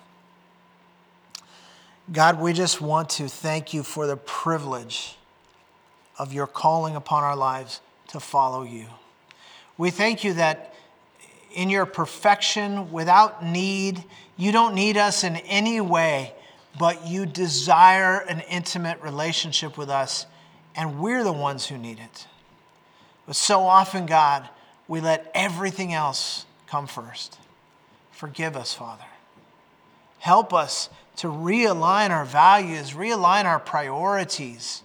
God, 2.11 2.39
we 2.39 2.53
just 2.53 2.81
want 2.81 3.09
to 3.11 3.27
thank 3.27 3.71
you 3.71 3.83
for 3.83 4.07
the 4.07 4.17
privilege 4.17 5.15
of 6.17 6.33
your 6.33 6.47
calling 6.47 6.95
upon 6.95 7.23
our 7.23 7.35
lives 7.35 7.81
to 8.07 8.19
follow 8.19 8.63
you. 8.63 8.87
We 9.77 9.91
thank 9.91 10.23
you 10.23 10.33
that 10.33 10.73
in 11.53 11.69
your 11.69 11.85
perfection, 11.85 12.91
without 12.91 13.45
need. 13.45 14.03
You 14.37 14.51
don't 14.51 14.73
need 14.73 14.97
us 14.97 15.23
in 15.23 15.35
any 15.37 15.81
way, 15.81 16.33
but 16.79 17.05
you 17.05 17.27
desire 17.27 18.19
an 18.19 18.39
intimate 18.41 19.01
relationship 19.01 19.77
with 19.77 19.89
us, 19.89 20.25
and 20.75 20.99
we're 20.99 21.23
the 21.23 21.31
ones 21.31 21.67
who 21.67 21.77
need 21.77 21.99
it. 21.99 22.25
But 23.27 23.35
so 23.35 23.61
often, 23.61 24.07
God, 24.07 24.49
we 24.87 24.99
let 24.99 25.29
everything 25.35 25.93
else 25.93 26.45
come 26.65 26.87
first. 26.87 27.37
Forgive 28.11 28.55
us, 28.55 28.73
Father. 28.73 29.05
Help 30.17 30.53
us 30.53 30.89
to 31.19 31.27
realign 31.27 32.11
our 32.11 32.23
values, 32.23 32.93
realign 32.93 33.43
our 33.43 33.59
priorities, 33.59 34.83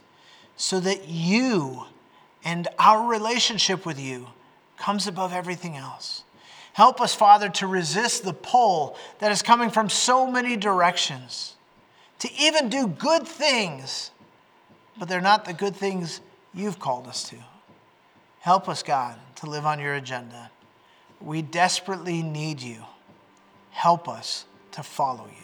so 0.56 0.80
that 0.80 1.06
you 1.06 1.84
and 2.44 2.66
our 2.76 3.08
relationship 3.08 3.86
with 3.86 4.00
you 4.00 4.26
comes 4.76 5.06
above 5.06 5.32
everything 5.32 5.76
else. 5.76 6.24
Help 6.72 7.00
us, 7.00 7.14
Father, 7.14 7.48
to 7.50 7.68
resist 7.68 8.24
the 8.24 8.32
pull 8.32 8.96
that 9.20 9.30
is 9.30 9.42
coming 9.42 9.70
from 9.70 9.88
so 9.88 10.28
many 10.28 10.56
directions, 10.56 11.54
to 12.18 12.28
even 12.36 12.68
do 12.68 12.88
good 12.88 13.28
things, 13.28 14.10
but 14.98 15.08
they're 15.08 15.20
not 15.20 15.44
the 15.44 15.52
good 15.52 15.76
things 15.76 16.20
you've 16.52 16.80
called 16.80 17.06
us 17.06 17.28
to. 17.28 17.36
Help 18.40 18.68
us, 18.68 18.82
God, 18.82 19.20
to 19.36 19.46
live 19.46 19.66
on 19.66 19.78
your 19.78 19.94
agenda. 19.94 20.50
We 21.20 21.42
desperately 21.42 22.24
need 22.24 22.60
you. 22.60 22.82
Help 23.70 24.08
us 24.08 24.46
to 24.72 24.82
follow 24.82 25.26
you. 25.26 25.43